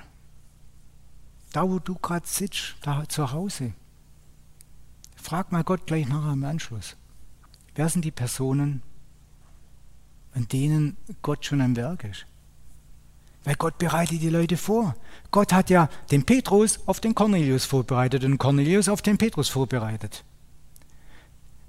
[1.51, 3.73] Da, wo du gerade sitzt, da zu Hause.
[5.23, 6.97] Frag mal Gott gleich nachher im Anschluss.
[7.75, 8.81] Wer sind die Personen,
[10.33, 12.25] an denen Gott schon am Werk ist?
[13.45, 14.95] Weil Gott bereitet die Leute vor.
[15.31, 20.25] Gott hat ja den Petrus auf den Cornelius vorbereitet und Cornelius auf den Petrus vorbereitet.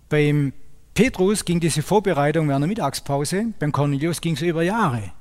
[0.09, 0.53] Beim
[0.93, 5.13] Petrus ging diese Vorbereitung während der Mittagspause, beim Cornelius ging es über Jahre.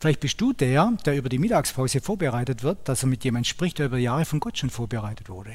[0.00, 3.78] Vielleicht bist du der, der über die Mittagspause vorbereitet wird, dass er mit jemandem spricht,
[3.78, 5.54] der über Jahre von Gott schon vorbereitet wurde.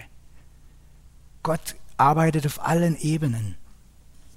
[1.43, 3.55] Gott arbeitet auf allen Ebenen.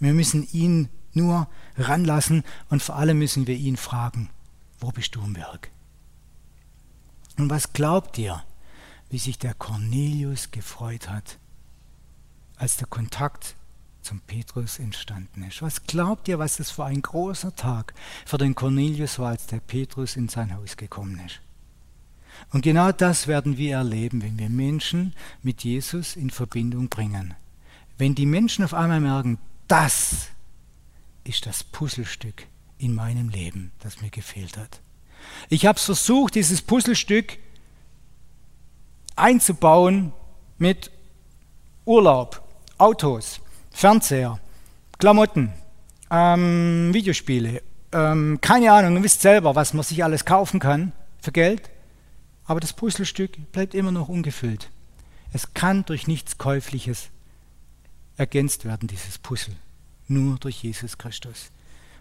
[0.01, 4.29] Wir müssen ihn nur ranlassen und vor allem müssen wir ihn fragen,
[4.79, 5.71] wo bist du im Werk?
[7.38, 8.42] Und was glaubt ihr,
[9.09, 11.38] wie sich der Cornelius gefreut hat,
[12.57, 13.57] als der Kontakt
[14.03, 15.62] zum Petrus entstanden ist?
[15.62, 19.61] Was glaubt ihr, was das für ein großer Tag für den Cornelius war, als der
[19.61, 21.40] Petrus in sein Haus gekommen ist?
[22.53, 27.35] Und genau das werden wir erleben, wenn wir Menschen mit Jesus in Verbindung bringen.
[27.99, 30.29] Wenn die Menschen auf einmal merken, das
[31.25, 32.46] ist das Puzzlestück
[32.79, 34.81] in meinem Leben, das mir gefehlt hat.
[35.49, 37.38] Ich habe es versucht, dieses Puzzlestück
[39.16, 40.12] einzubauen
[40.59, 40.90] mit
[41.85, 42.42] Urlaub,
[42.79, 44.38] Autos, Fernseher,
[44.99, 45.53] Klamotten,
[46.11, 51.33] ähm, Videospiele, ähm, keine Ahnung, ihr wisst selber, was man sich alles kaufen kann für
[51.33, 51.70] Geld,
[52.47, 54.71] aber das Puzzlestück bleibt immer noch ungefüllt.
[55.33, 57.09] Es kann durch nichts Käufliches
[58.17, 59.57] ergänzt werden, dieses Puzzle,
[60.09, 61.51] nur durch Jesus Christus.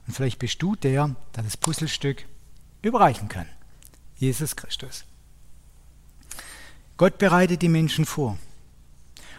[0.07, 2.25] Und vielleicht bist du der, der das Puzzlestück
[2.81, 3.47] überreichen kann.
[4.17, 5.03] Jesus Christus.
[6.97, 8.37] Gott bereitet die Menschen vor.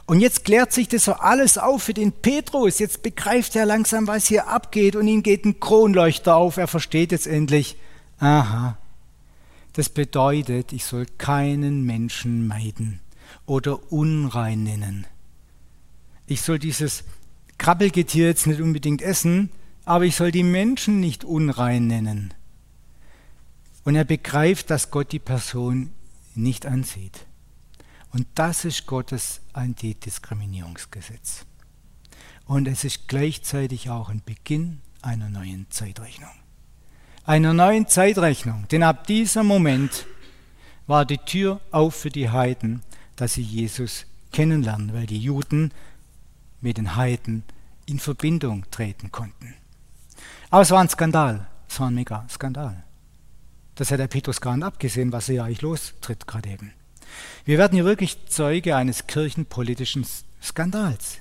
[0.05, 2.79] Und jetzt klärt sich das so alles auf für den Petrus.
[2.79, 6.59] Jetzt begreift er langsam, was hier abgeht und ihm geht ein Kronleuchter auf.
[6.59, 7.77] Er versteht jetzt endlich,
[8.21, 8.77] aha,
[9.76, 13.00] das bedeutet, ich soll keinen Menschen meiden
[13.44, 15.06] oder unrein nennen.
[16.26, 17.04] Ich soll dieses
[17.58, 19.50] Krabbelgetier jetzt nicht unbedingt essen,
[19.84, 22.32] aber ich soll die Menschen nicht unrein nennen.
[23.84, 25.92] Und er begreift, dass Gott die Person
[26.34, 27.26] nicht ansieht.
[28.12, 31.44] Und das ist Gottes Antidiskriminierungsgesetz.
[32.46, 36.45] Und es ist gleichzeitig auch ein Beginn einer neuen Zeitrechnung.
[37.26, 38.68] Einer neuen Zeitrechnung.
[38.70, 40.06] Denn ab diesem Moment
[40.86, 42.84] war die Tür auf für die Heiden,
[43.16, 45.72] dass sie Jesus kennenlernen, weil die Juden
[46.60, 47.42] mit den Heiden
[47.84, 49.54] in Verbindung treten konnten.
[50.50, 51.48] Aber es war ein Skandal.
[51.68, 52.84] Es war ein mega Skandal.
[53.74, 56.72] Das hat der Petrus gar nicht abgesehen, was er ja eigentlich lostritt gerade eben.
[57.44, 60.06] Wir werden hier wirklich Zeuge eines kirchenpolitischen
[60.40, 61.18] Skandals.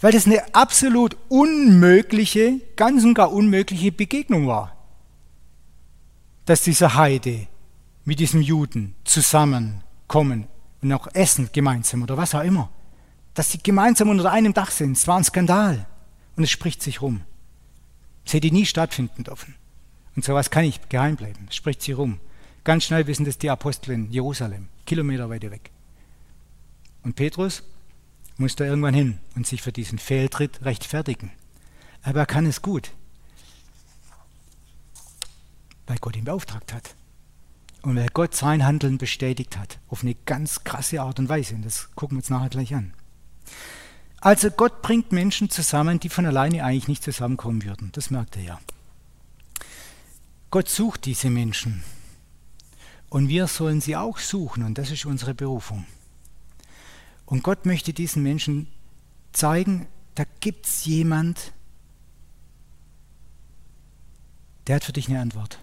[0.00, 4.76] Weil das eine absolut unmögliche, ganz und gar unmögliche Begegnung war.
[6.44, 7.46] Dass dieser Heide
[8.04, 10.48] mit diesem Juden zusammenkommen
[10.80, 12.70] und auch essen gemeinsam oder was auch immer.
[13.34, 15.86] Dass sie gemeinsam unter einem Dach sind, es war ein Skandal.
[16.36, 17.22] Und es spricht sich rum.
[18.24, 19.54] Es hätte nie stattfinden dürfen.
[20.14, 21.46] Und sowas kann nicht geheim bleiben.
[21.48, 22.20] Es spricht sich rum.
[22.64, 25.70] Ganz schnell wissen das die Apostel in Jerusalem, Kilometer weiter weg.
[27.02, 27.62] Und Petrus
[28.36, 31.32] muss da irgendwann hin und sich für diesen Fehltritt rechtfertigen.
[32.02, 32.92] Aber er kann es gut,
[35.86, 36.94] weil Gott ihn beauftragt hat.
[37.82, 41.56] Und weil Gott sein Handeln bestätigt hat, auf eine ganz krasse Art und Weise.
[41.56, 42.94] Und das gucken wir uns nachher gleich an.
[44.20, 47.90] Also Gott bringt Menschen zusammen, die von alleine eigentlich nicht zusammenkommen würden.
[47.92, 48.60] Das merkt er ja.
[50.52, 51.82] Gott sucht diese Menschen.
[53.08, 54.62] Und wir sollen sie auch suchen.
[54.62, 55.86] Und das ist unsere Berufung.
[57.26, 58.68] Und Gott möchte diesen Menschen
[59.32, 61.52] zeigen, da gibt es jemand,
[64.66, 65.58] der hat für dich eine Antwort.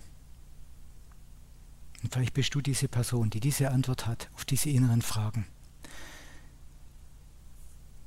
[2.04, 5.46] Und vielleicht bist du diese Person, die diese Antwort hat auf diese inneren Fragen.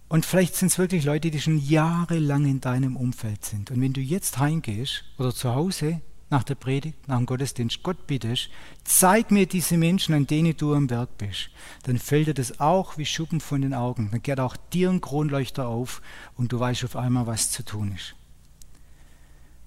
[0.09, 3.70] Und vielleicht sind es wirklich Leute, die schon jahrelang in deinem Umfeld sind.
[3.70, 8.07] Und wenn du jetzt heimgehst oder zu Hause nach der Predigt, nach dem Gottesdienst Gott
[8.07, 8.50] bittest,
[8.85, 11.48] zeig mir diese Menschen, an denen du am Werk bist,
[11.85, 14.11] dann fällt dir das auch wie Schuppen von den Augen.
[14.11, 16.02] Dann geht auch dir ein Kronleuchter auf
[16.37, 18.14] und du weißt auf einmal, was zu tun ist.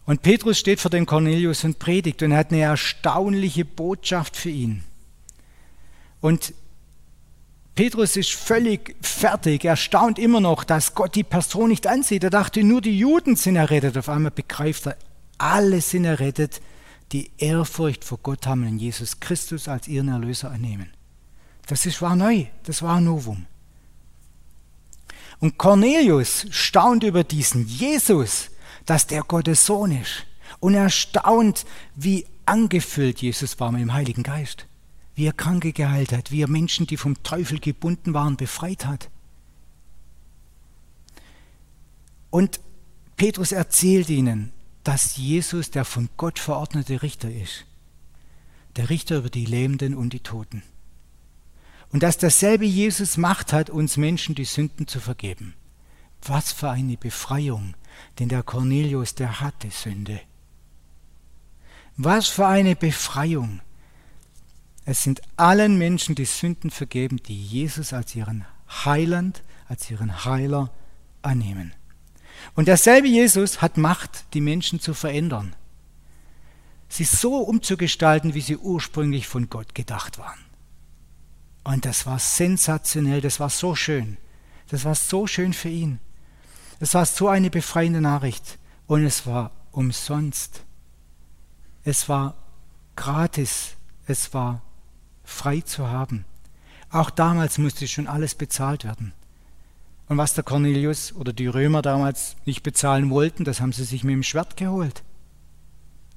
[0.06, 4.84] Und Petrus steht vor dem Cornelius und predigt und hat eine erstaunliche Botschaft für ihn.
[6.22, 6.54] Und
[7.74, 9.66] Petrus ist völlig fertig.
[9.66, 12.24] Er staunt immer noch, dass Gott die Person nicht ansieht.
[12.24, 13.98] Er dachte, nur die Juden sind errettet.
[13.98, 14.98] Auf einmal begreift er,
[15.38, 16.62] alle sind errettet,
[17.12, 20.90] die Ehrfurcht vor Gott haben und Jesus Christus als ihren Erlöser annehmen.
[21.68, 23.46] Das ist, war neu, das war ein Novum.
[25.40, 28.50] Und Cornelius staunt über diesen Jesus,
[28.86, 30.26] dass der Gottes Sohn ist.
[30.60, 31.66] Und er staunt,
[31.96, 34.68] wie angefüllt Jesus war mit dem Heiligen Geist
[35.16, 39.10] wie er Kranke geheilt hat, wie er Menschen, die vom Teufel gebunden waren, befreit hat.
[42.30, 42.60] Und
[43.16, 44.52] Petrus erzählt ihnen,
[44.84, 47.66] dass Jesus der von Gott verordnete Richter ist.
[48.76, 50.64] Der Richter über die Lebenden und die Toten.
[51.92, 55.54] Und dass derselbe Jesus Macht hat, uns Menschen die Sünden zu vergeben.
[56.22, 57.74] Was für eine Befreiung,
[58.20, 60.20] denn der Cornelius, der hatte Sünde.
[61.98, 63.62] Was für eine Befreiung.
[64.86, 68.46] Es sind allen Menschen die Sünden vergeben, die Jesus als ihren
[68.84, 70.72] Heiland, als ihren Heiler
[71.22, 71.74] annehmen.
[72.54, 75.56] Und derselbe Jesus hat Macht, die Menschen zu verändern.
[76.88, 80.40] Sie so umzugestalten, wie sie ursprünglich von Gott gedacht waren.
[81.64, 84.18] Und das war sensationell, das war so schön.
[84.68, 86.00] Das war so schön für ihn.
[86.86, 88.60] Das war so eine befreiende Nachricht.
[88.86, 90.62] Und es war umsonst.
[91.84, 92.36] Es war
[92.96, 93.74] gratis.
[94.06, 94.62] Es war
[95.24, 96.26] frei zu haben.
[96.92, 99.14] Auch damals musste schon alles bezahlt werden.
[100.10, 104.04] Und was der Cornelius oder die Römer damals nicht bezahlen wollten, das haben sie sich
[104.04, 105.02] mit dem Schwert geholt.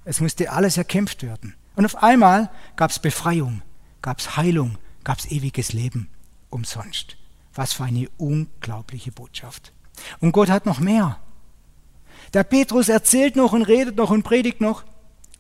[0.05, 1.55] Es musste alles erkämpft werden.
[1.77, 3.63] Und auf einmal gab es Befreiung,
[4.03, 6.11] gab es Heilung, gab es ewiges Leben
[6.51, 7.17] umsonst.
[7.55, 9.73] Was für eine unglaubliche Botschaft.
[10.21, 11.19] Und Gott hat noch mehr.
[12.35, 14.85] Der Petrus erzählt noch und redet noch und predigt noch.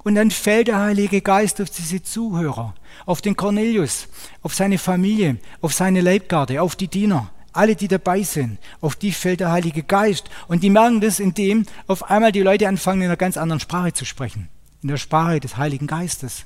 [0.04, 4.08] Und dann fällt der Heilige Geist auf diese Zuhörer, auf den Cornelius,
[4.42, 8.58] auf seine Familie, auf seine Leibgarde, auf die Diener, alle, die dabei sind.
[8.80, 10.30] Auf die fällt der Heilige Geist.
[10.46, 13.92] Und die merken das, indem auf einmal die Leute anfangen, in einer ganz anderen Sprache
[13.92, 14.48] zu sprechen.
[14.82, 16.44] In der Sprache des Heiligen Geistes.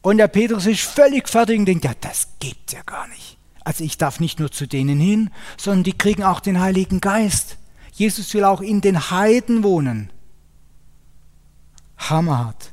[0.00, 3.37] Und der Petrus ist völlig fertig und denkt, ja, das gibt's ja gar nicht.
[3.68, 7.58] Also ich darf nicht nur zu denen hin, sondern die kriegen auch den Heiligen Geist.
[7.92, 10.10] Jesus will auch in den Heiden wohnen.
[11.98, 12.72] Hammerhart.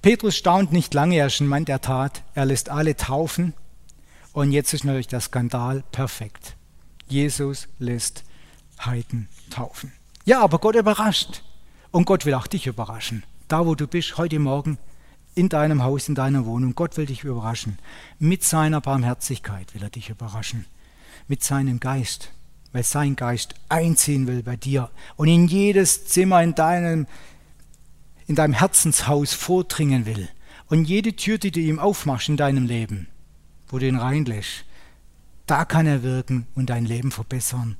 [0.00, 2.22] Petrus staunt nicht lange, er ist ein Mann der Tat.
[2.34, 3.52] Er lässt alle taufen.
[4.32, 6.54] Und jetzt ist natürlich der Skandal perfekt.
[7.08, 8.22] Jesus lässt
[8.80, 9.90] Heiden taufen.
[10.24, 11.42] Ja, aber Gott überrascht.
[11.90, 13.24] Und Gott will auch dich überraschen.
[13.48, 14.78] Da, wo du bist, heute Morgen,
[15.34, 16.74] in deinem Haus, in deiner Wohnung.
[16.74, 17.78] Gott will dich überraschen.
[18.18, 20.66] Mit seiner Barmherzigkeit will er dich überraschen.
[21.28, 22.32] Mit seinem Geist,
[22.72, 27.06] weil sein Geist einziehen will bei dir und in jedes Zimmer in deinem,
[28.26, 30.28] in deinem Herzenshaus vordringen will.
[30.68, 33.08] Und jede Tür, die du ihm aufmachst in deinem Leben,
[33.68, 34.64] wo du ihn reinlässt,
[35.46, 37.76] da kann er wirken und dein Leben verbessern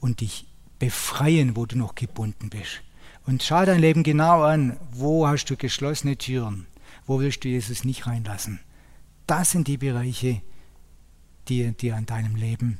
[0.00, 0.46] und dich
[0.80, 2.82] befreien, wo du noch gebunden bist.
[3.26, 6.66] Und schau dein Leben genau an, wo hast du geschlossene Türen,
[7.06, 8.60] wo willst du Jesus nicht reinlassen?
[9.26, 10.42] Das sind die Bereiche,
[11.48, 12.78] die dir an deinem Leben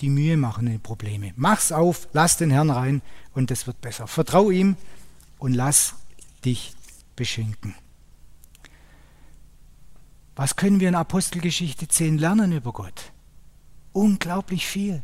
[0.00, 1.32] die Mühe machen, die Probleme.
[1.36, 3.02] Mach's auf, lass den Herrn rein
[3.32, 4.06] und es wird besser.
[4.06, 4.76] Vertrau ihm
[5.38, 5.94] und lass
[6.44, 6.74] dich
[7.14, 7.74] beschenken.
[10.34, 13.12] Was können wir in Apostelgeschichte 10 lernen über Gott?
[13.92, 15.02] Unglaublich viel.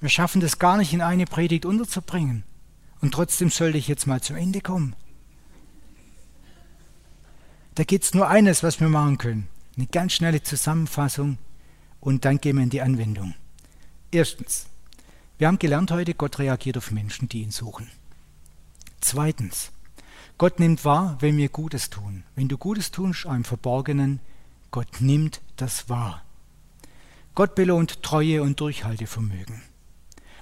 [0.00, 2.44] Wir schaffen das gar nicht in eine Predigt unterzubringen.
[3.00, 4.94] Und trotzdem sollte ich jetzt mal zum Ende kommen.
[7.74, 9.48] Da gibt es nur eines, was wir machen können.
[9.76, 11.38] Eine ganz schnelle Zusammenfassung
[12.00, 13.34] und dann gehen wir in die Anwendung.
[14.10, 14.66] Erstens,
[15.38, 17.90] wir haben gelernt heute, Gott reagiert auf Menschen, die ihn suchen.
[19.00, 19.72] Zweitens,
[20.36, 22.24] Gott nimmt wahr, wenn wir Gutes tun.
[22.34, 24.20] Wenn du Gutes tust, einem Verborgenen,
[24.70, 26.22] Gott nimmt das wahr.
[27.34, 29.62] Gott belohnt Treue und Durchhaltevermögen.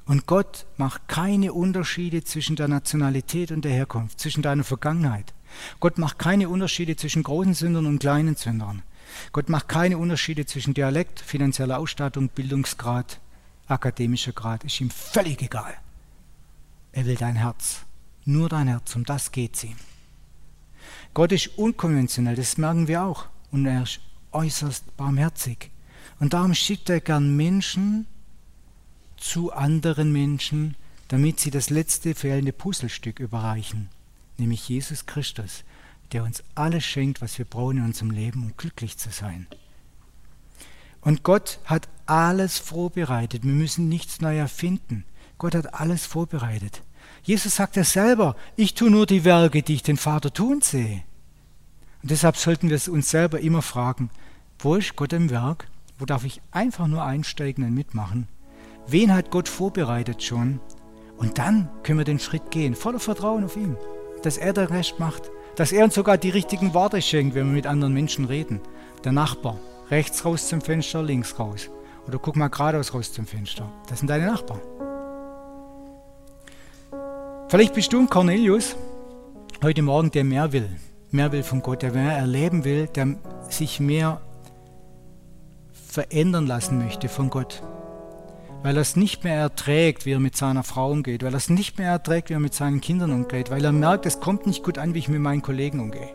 [0.07, 5.33] Und Gott macht keine Unterschiede zwischen der Nationalität und der Herkunft, zwischen deiner Vergangenheit,
[5.81, 8.83] Gott macht keine Unterschiede zwischen großen Sündern und kleinen Sündern.
[9.33, 13.21] Gott macht keine Unterschiede zwischen Dialekt, finanzieller Ausstattung, Bildungsgrad,
[13.67, 14.65] akademischer Grad.
[14.65, 15.75] Ist ihm völlig egal.
[16.93, 17.81] Er will dein Herz.
[18.25, 18.95] Nur dein Herz.
[18.95, 19.77] Um das geht es ihm.
[21.15, 23.27] Gott ist unkonventionell, das merken wir auch.
[23.51, 24.01] Und er ist
[24.33, 25.71] äußerst barmherzig.
[26.21, 28.07] Und darum schickt er gern Menschen
[29.17, 30.77] zu anderen Menschen,
[31.09, 33.89] damit sie das letzte fehlende Puzzlestück überreichen
[34.41, 35.65] nämlich Jesus Christus,
[36.13, 39.47] der uns alles schenkt, was wir brauchen in unserem Leben, um glücklich zu sein.
[41.01, 43.45] Und Gott hat alles vorbereitet.
[43.45, 45.05] Wir müssen nichts neu erfinden.
[45.39, 46.83] Gott hat alles vorbereitet.
[47.23, 51.03] Jesus sagt ja selber, ich tue nur die Werke, die ich den Vater tun sehe.
[52.03, 54.11] Und deshalb sollten wir uns selber immer fragen,
[54.59, 55.69] wo ist Gott im Werk?
[55.99, 58.27] Wo darf ich einfach nur einsteigen und mitmachen?
[58.87, 60.61] Wen hat Gott vorbereitet schon?
[61.17, 63.77] Und dann können wir den Schritt gehen, voller Vertrauen auf ihn
[64.23, 65.31] dass er der Rest macht.
[65.57, 68.61] Dass er uns sogar die richtigen Worte schenkt, wenn wir mit anderen Menschen reden.
[69.05, 69.59] Der Nachbar,
[69.91, 71.69] rechts raus zum Fenster, links raus.
[72.07, 73.71] Oder guck mal geradeaus raus zum Fenster.
[73.89, 74.61] Das sind deine Nachbarn.
[77.49, 78.77] Vielleicht bist du ein Cornelius
[79.63, 80.69] heute Morgen, der mehr will.
[81.11, 83.17] Mehr will von Gott, der mehr erleben will, der
[83.49, 84.21] sich mehr
[85.73, 87.63] verändern lassen möchte von Gott
[88.63, 91.49] weil er es nicht mehr erträgt, wie er mit seiner Frau umgeht, weil er es
[91.49, 94.63] nicht mehr erträgt, wie er mit seinen Kindern umgeht, weil er merkt, es kommt nicht
[94.63, 96.11] gut an, wie ich mit meinen Kollegen umgehe.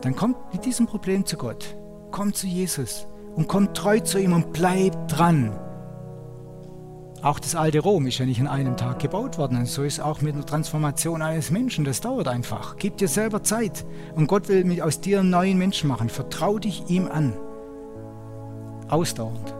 [0.00, 1.76] Dann kommt mit diesem Problem zu Gott,
[2.10, 3.06] kommt zu Jesus
[3.36, 5.58] und kommt treu zu ihm und bleibt dran.
[7.22, 9.56] Auch das alte Rom ist ja nicht in einem Tag gebaut worden.
[9.56, 11.86] Und so ist auch mit der Transformation eines Menschen.
[11.86, 12.76] Das dauert einfach.
[12.76, 13.86] Gib dir selber Zeit.
[14.14, 16.10] Und Gott will aus dir einen neuen Menschen machen.
[16.10, 17.32] Vertrau dich ihm an.
[18.90, 19.54] Ausdauernd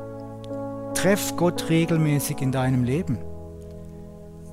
[1.05, 3.19] treff Gott regelmäßig in deinem Leben.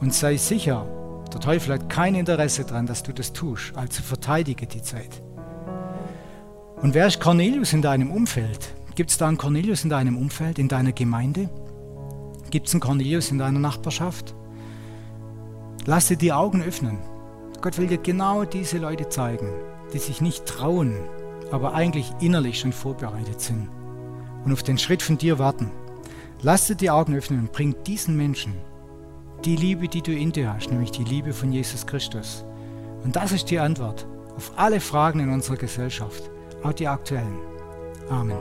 [0.02, 0.86] Und sei sicher,
[1.32, 5.24] der Teufel hat kein Interesse daran, dass du das tust, also verteidige die Zeit.
[6.82, 8.76] Und wer ist Cornelius in deinem Umfeld?
[8.96, 11.50] Gibt es da einen Cornelius in deinem Umfeld, in deiner Gemeinde?
[12.50, 14.36] Gibt es einen Cornelius in deiner Nachbarschaft?
[15.86, 16.98] Lass dir die Augen öffnen.
[17.62, 19.54] Gott will dir genau diese Leute zeigen,
[19.94, 20.98] die sich nicht trauen,
[21.50, 23.70] aber eigentlich innerlich schon vorbereitet sind
[24.44, 25.72] und auf den Schritt von dir warten.
[26.44, 28.56] Lass dir die Augen öffnen und bring diesen Menschen
[29.46, 32.44] die Liebe, die du in dir hast, nämlich die Liebe von Jesus Christus.
[33.04, 36.32] Und das ist die Antwort auf alle Fragen in unserer Gesellschaft,
[36.64, 37.38] auch die aktuellen.
[38.10, 38.38] Amen.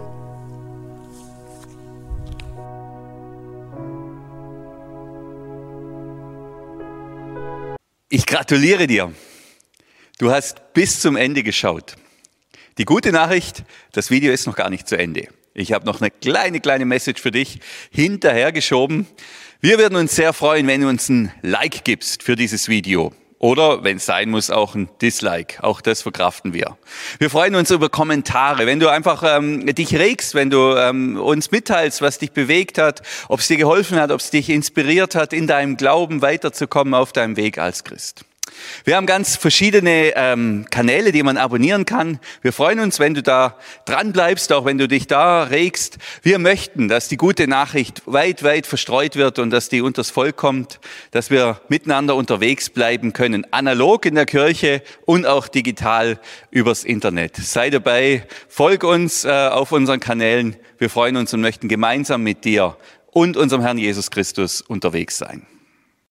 [8.09, 9.13] Ich gratuliere dir.
[10.19, 11.97] Du hast bis zum Ende geschaut.
[12.79, 15.29] Die gute Nachricht, das Video ist noch gar nicht zu Ende.
[15.61, 19.07] Ich habe noch eine kleine, kleine Message für dich hinterhergeschoben.
[19.61, 23.13] Wir würden uns sehr freuen, wenn du uns ein Like gibst für dieses Video.
[23.39, 25.63] Oder, wenn es sein muss, auch ein Dislike.
[25.65, 26.77] Auch das verkraften wir.
[27.19, 28.67] Wir freuen uns über Kommentare.
[28.67, 33.03] Wenn du einfach ähm, dich regst, wenn du ähm, uns mitteilst, was dich bewegt hat,
[33.29, 37.13] ob es dir geholfen hat, ob es dich inspiriert hat, in deinem Glauben weiterzukommen auf
[37.13, 38.27] deinem Weg als Christ.
[38.85, 42.19] Wir haben ganz verschiedene ähm, Kanäle, die man abonnieren kann.
[42.43, 45.99] Wir freuen uns, wenn du da dran bleibst, auch wenn du dich da regst.
[46.23, 50.37] Wir möchten, dass die gute Nachricht weit, weit verstreut wird und dass die unters Volk
[50.37, 50.81] kommt,
[51.11, 56.19] dass wir miteinander unterwegs bleiben können, analog in der Kirche und auch digital
[56.51, 57.37] übers Internet.
[57.37, 60.57] Sei dabei, folg uns äh, auf unseren Kanälen.
[60.79, 62.77] Wir freuen uns und möchten gemeinsam mit dir
[63.11, 65.47] und unserem Herrn Jesus Christus unterwegs sein.